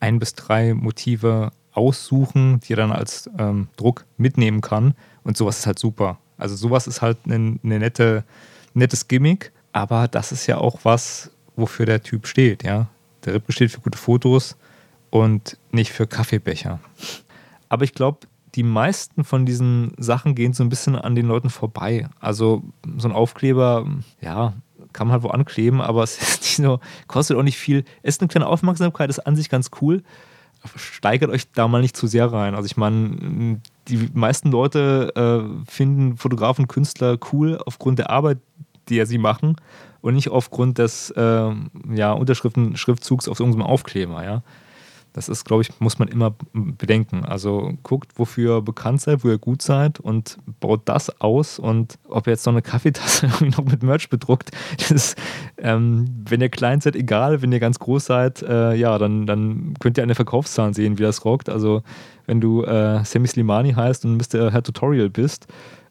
ein 0.00 0.18
bis 0.18 0.34
drei 0.34 0.74
Motive 0.74 1.50
aussuchen, 1.72 2.60
die 2.60 2.74
er 2.74 2.76
dann 2.76 2.92
als 2.92 3.30
ähm, 3.38 3.68
Druck 3.78 4.04
mitnehmen 4.18 4.60
kann. 4.60 4.92
Und 5.24 5.38
sowas 5.38 5.60
ist 5.60 5.66
halt 5.66 5.78
super. 5.78 6.18
Also 6.36 6.56
sowas 6.56 6.86
ist 6.86 7.00
halt 7.00 7.24
ein 7.26 7.58
eine 7.64 7.78
nette, 7.78 8.22
nettes 8.74 9.08
Gimmick, 9.08 9.52
aber 9.76 10.08
das 10.08 10.32
ist 10.32 10.46
ja 10.46 10.56
auch 10.56 10.78
was, 10.84 11.30
wofür 11.54 11.84
der 11.84 12.02
Typ 12.02 12.26
steht, 12.26 12.64
ja. 12.64 12.86
Der 13.26 13.34
Rippe 13.34 13.52
steht 13.52 13.70
für 13.70 13.82
gute 13.82 13.98
Fotos 13.98 14.56
und 15.10 15.58
nicht 15.70 15.92
für 15.92 16.06
Kaffeebecher. 16.06 16.80
Aber 17.68 17.84
ich 17.84 17.92
glaube, 17.92 18.20
die 18.54 18.62
meisten 18.62 19.22
von 19.22 19.44
diesen 19.44 19.92
Sachen 19.98 20.34
gehen 20.34 20.54
so 20.54 20.64
ein 20.64 20.70
bisschen 20.70 20.96
an 20.96 21.14
den 21.14 21.26
Leuten 21.26 21.50
vorbei. 21.50 22.08
Also 22.20 22.62
so 22.96 23.06
ein 23.06 23.14
Aufkleber, 23.14 23.86
ja, 24.22 24.54
kann 24.94 25.08
man 25.08 25.12
halt 25.12 25.24
wo 25.24 25.28
ankleben, 25.28 25.82
aber 25.82 26.02
es 26.04 26.56
so, 26.56 26.80
kostet 27.06 27.36
auch 27.36 27.42
nicht 27.42 27.58
viel. 27.58 27.84
Ist 28.02 28.22
eine 28.22 28.28
kleine 28.28 28.46
Aufmerksamkeit, 28.46 29.10
ist 29.10 29.26
an 29.26 29.36
sich 29.36 29.50
ganz 29.50 29.70
cool. 29.82 30.02
Steigert 30.74 31.28
euch 31.28 31.52
da 31.52 31.68
mal 31.68 31.82
nicht 31.82 31.98
zu 31.98 32.06
sehr 32.06 32.32
rein. 32.32 32.54
Also 32.54 32.64
ich 32.64 32.78
meine, 32.78 33.60
die 33.88 34.08
meisten 34.14 34.50
Leute 34.50 35.12
äh, 35.14 35.70
finden 35.70 36.16
Fotografen, 36.16 36.66
Künstler 36.66 37.18
cool 37.30 37.60
aufgrund 37.66 37.98
der 37.98 38.08
Arbeit, 38.08 38.38
die 38.88 39.04
sie 39.06 39.18
machen 39.18 39.56
und 40.00 40.14
nicht 40.14 40.30
aufgrund 40.30 40.78
des 40.78 41.10
äh, 41.10 41.50
ja, 41.94 42.12
Unterschriften-Schriftzugs 42.12 43.28
auf 43.28 43.40
irgendeinem 43.40 43.66
Aufkleber. 43.66 44.24
Ja? 44.24 44.42
Das 45.16 45.30
ist, 45.30 45.46
glaube 45.46 45.62
ich, 45.62 45.80
muss 45.80 45.98
man 45.98 46.08
immer 46.08 46.34
bedenken. 46.52 47.24
Also 47.24 47.72
guckt, 47.82 48.12
wofür 48.16 48.58
ihr 48.58 48.60
bekannt 48.60 49.00
seid, 49.00 49.24
wo 49.24 49.28
ihr 49.28 49.38
gut 49.38 49.62
seid 49.62 49.98
und 49.98 50.36
baut 50.60 50.82
das 50.84 51.22
aus. 51.22 51.58
Und 51.58 51.98
ob 52.06 52.26
ihr 52.26 52.34
jetzt 52.34 52.44
noch 52.44 52.52
eine 52.52 52.60
Kaffeetasse 52.60 53.24
irgendwie 53.40 53.48
noch 53.48 53.64
mit 53.64 53.82
Merch 53.82 54.10
bedruckt, 54.10 54.50
das 54.76 54.90
ist, 54.90 55.18
ähm, 55.56 56.04
wenn 56.28 56.42
ihr 56.42 56.50
klein 56.50 56.82
seid, 56.82 56.96
egal. 56.96 57.40
Wenn 57.40 57.50
ihr 57.50 57.60
ganz 57.60 57.78
groß 57.78 58.04
seid, 58.04 58.42
äh, 58.42 58.74
ja, 58.74 58.98
dann, 58.98 59.24
dann 59.26 59.72
könnt 59.80 59.96
ihr 59.96 60.02
an 60.02 60.10
den 60.10 60.16
Verkaufszahlen 60.16 60.74
sehen, 60.74 60.98
wie 60.98 61.02
das 61.02 61.24
rockt. 61.24 61.48
Also 61.48 61.82
wenn 62.26 62.42
du 62.42 62.64
äh, 62.64 63.02
Semi 63.06 63.26
Slimani 63.26 63.72
heißt 63.72 64.04
und 64.04 64.18
Mr. 64.18 64.52
Herr 64.52 64.62
Tutorial 64.62 65.08
bist, 65.08 65.46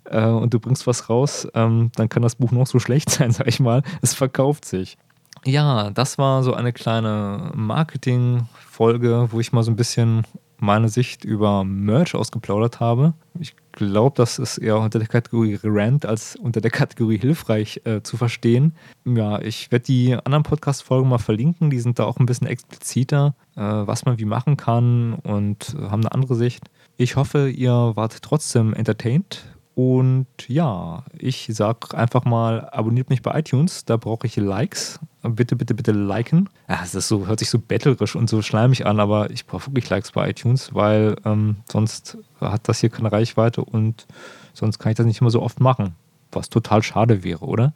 äh, 0.06 0.26
und 0.26 0.54
du 0.54 0.60
bringst 0.60 0.88
was 0.88 1.10
raus, 1.10 1.48
ähm, 1.54 1.92
dann 1.96 2.10
kann 2.10 2.24
das 2.24 2.36
Buch 2.36 2.52
noch 2.52 2.68
so 2.68 2.80
schlecht 2.80 3.10
sein, 3.12 3.32
sag 3.32 3.48
ich 3.48 3.60
mal. 3.60 3.84
Es 4.02 4.14
verkauft 4.14 4.66
sich. 4.66 4.98
Ja, 5.46 5.92
das 5.92 6.18
war 6.18 6.42
so 6.42 6.54
eine 6.54 6.74
kleine 6.74 7.52
Marketing-Folge, 7.54 9.28
wo 9.32 9.40
ich 9.40 9.52
mal 9.52 9.62
so 9.62 9.72
ein 9.72 9.76
bisschen 9.76 10.26
meine 10.58 10.90
Sicht 10.90 11.24
über 11.24 11.64
Merch 11.64 12.16
ausgeplaudert 12.16 12.80
habe. 12.80 13.14
Ich 13.40 13.56
glaube, 13.74 14.16
das 14.16 14.40
ist 14.40 14.58
eher 14.58 14.80
unter 14.80 15.00
der 15.00 15.08
Kategorie 15.08 15.60
Rant 15.64 16.06
als 16.06 16.36
unter 16.36 16.62
der 16.62 16.72
Kategorie 16.72 17.20
hilfreich 17.20 17.82
äh, 17.84 18.02
zu 18.02 18.18
verstehen. 18.18 18.74
Ja, 19.06 19.40
ich 19.42 19.72
werde 19.72 19.86
die 19.86 20.16
anderen 20.16 20.44
Podcast-Folgen 20.44 21.10
mal 21.10 21.18
verlinken. 21.18 21.70
Die 21.70 21.80
sind 21.80 22.00
da 22.00 22.06
auch 22.06 22.18
ein 22.18 22.26
bisschen 22.26 22.48
expliziter, 22.48 23.36
äh, 23.56 23.62
was 23.62 24.06
man 24.06 24.18
wie 24.18 24.26
machen 24.26 24.58
kann 24.58 25.14
und 25.14 25.76
haben 25.80 26.02
eine 26.02 26.12
andere 26.12 26.36
Sicht. 26.36 26.70
Ich 26.98 27.18
hoffe, 27.18 27.50
ihr 27.50 27.92
wart 27.96 28.22
trotzdem 28.22 28.74
entertained 28.74 29.44
und 29.76 30.28
ja, 30.48 31.04
ich 31.18 31.50
sag 31.52 31.94
einfach 31.94 32.24
mal, 32.24 32.70
abonniert 32.72 33.10
mich 33.10 33.22
bei 33.22 33.38
iTunes, 33.38 33.84
da 33.84 33.98
brauche 33.98 34.26
ich 34.26 34.38
Likes. 34.38 35.02
Bitte, 35.22 35.58
bitte, 35.58 35.74
bitte 35.74 35.92
liken. 35.92 36.50
Das 36.68 36.96
ist 36.96 37.10
so, 37.10 37.28
hört 37.28 37.40
sich 37.40 37.50
so 37.50 37.60
bettlerisch 37.60 38.16
und 38.16 38.30
so 38.30 38.42
schleimig 38.42 38.86
an, 38.86 39.02
aber 39.02 39.32
ich 39.32 39.46
brauche 39.46 39.68
wirklich 39.68 39.90
Likes 39.90 40.14
bei 40.14 40.30
iTunes, 40.30 40.74
weil 40.74 41.18
ähm, 41.26 41.58
sonst 41.70 42.18
hat 42.40 42.70
das 42.70 42.80
hier 42.80 42.90
keine 42.90 43.12
Reichweite 43.12 43.66
und 43.66 44.08
sonst 44.54 44.80
kann 44.80 44.92
ich 44.92 44.98
das 44.98 45.06
nicht 45.06 45.20
immer 45.20 45.30
so 45.30 45.42
oft 45.42 45.60
machen. 45.60 45.96
Was 46.32 46.50
total 46.50 46.82
schade 46.82 47.26
wäre, 47.26 47.44
oder? 47.44 47.74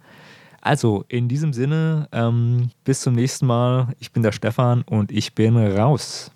Also, 0.61 1.05
in 1.07 1.27
diesem 1.27 1.51
Sinne, 1.51 2.07
ähm, 2.11 2.71
bis 2.83 3.01
zum 3.01 3.15
nächsten 3.15 3.45
Mal. 3.45 3.95
Ich 3.99 4.11
bin 4.11 4.23
der 4.23 4.33
Stefan 4.33 4.83
und 4.83 5.11
ich 5.11 5.33
bin 5.33 5.57
raus. 5.57 6.31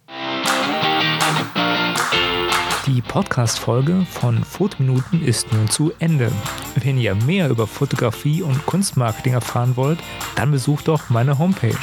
Die 2.85 3.01
Podcast-Folge 3.01 4.05
von 4.11 4.43
Fotominuten 4.43 5.23
ist 5.23 5.53
nun 5.53 5.69
zu 5.69 5.93
Ende. 5.99 6.29
Wenn 6.75 6.97
ihr 6.97 7.15
mehr 7.15 7.47
über 7.47 7.65
Fotografie 7.65 8.41
und 8.41 8.65
Kunstmarketing 8.65 9.31
erfahren 9.31 9.77
wollt, 9.77 9.99
dann 10.35 10.51
besucht 10.51 10.89
doch 10.89 11.09
meine 11.09 11.39
Homepage. 11.39 11.77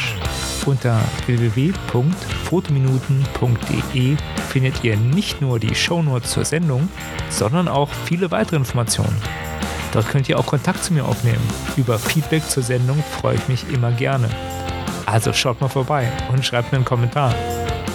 Unter 0.66 1.00
www.fotominuten.de 1.24 4.16
findet 4.50 4.84
ihr 4.84 4.98
nicht 4.98 5.40
nur 5.40 5.58
die 5.58 5.74
Shownotes 5.74 6.32
zur 6.32 6.44
Sendung, 6.44 6.90
sondern 7.30 7.66
auch 7.66 7.88
viele 8.04 8.30
weitere 8.30 8.56
Informationen. 8.56 9.16
Dort 9.92 10.06
könnt 10.10 10.28
ihr 10.28 10.38
auch 10.38 10.44
Kontakt 10.44 10.84
zu 10.84 10.92
mir 10.92 11.06
aufnehmen. 11.06 11.40
Über 11.78 11.98
Feedback 11.98 12.46
zur 12.46 12.62
Sendung 12.62 13.02
freue 13.20 13.36
ich 13.36 13.48
mich 13.48 13.64
immer 13.72 13.92
gerne. 13.92 14.28
Also 15.06 15.32
schaut 15.32 15.62
mal 15.62 15.68
vorbei 15.68 16.12
und 16.30 16.44
schreibt 16.44 16.72
mir 16.72 16.76
einen 16.76 16.84
Kommentar. 16.84 17.34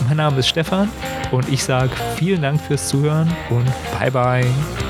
Mein 0.08 0.18
Name 0.18 0.40
ist 0.40 0.48
Stefan 0.48 0.90
und 1.32 1.50
ich 1.50 1.64
sage 1.64 1.92
vielen 2.16 2.42
Dank 2.42 2.62
fürs 2.62 2.88
Zuhören 2.88 3.32
und 3.50 3.66
bye 4.00 4.12
bye. 4.12 4.85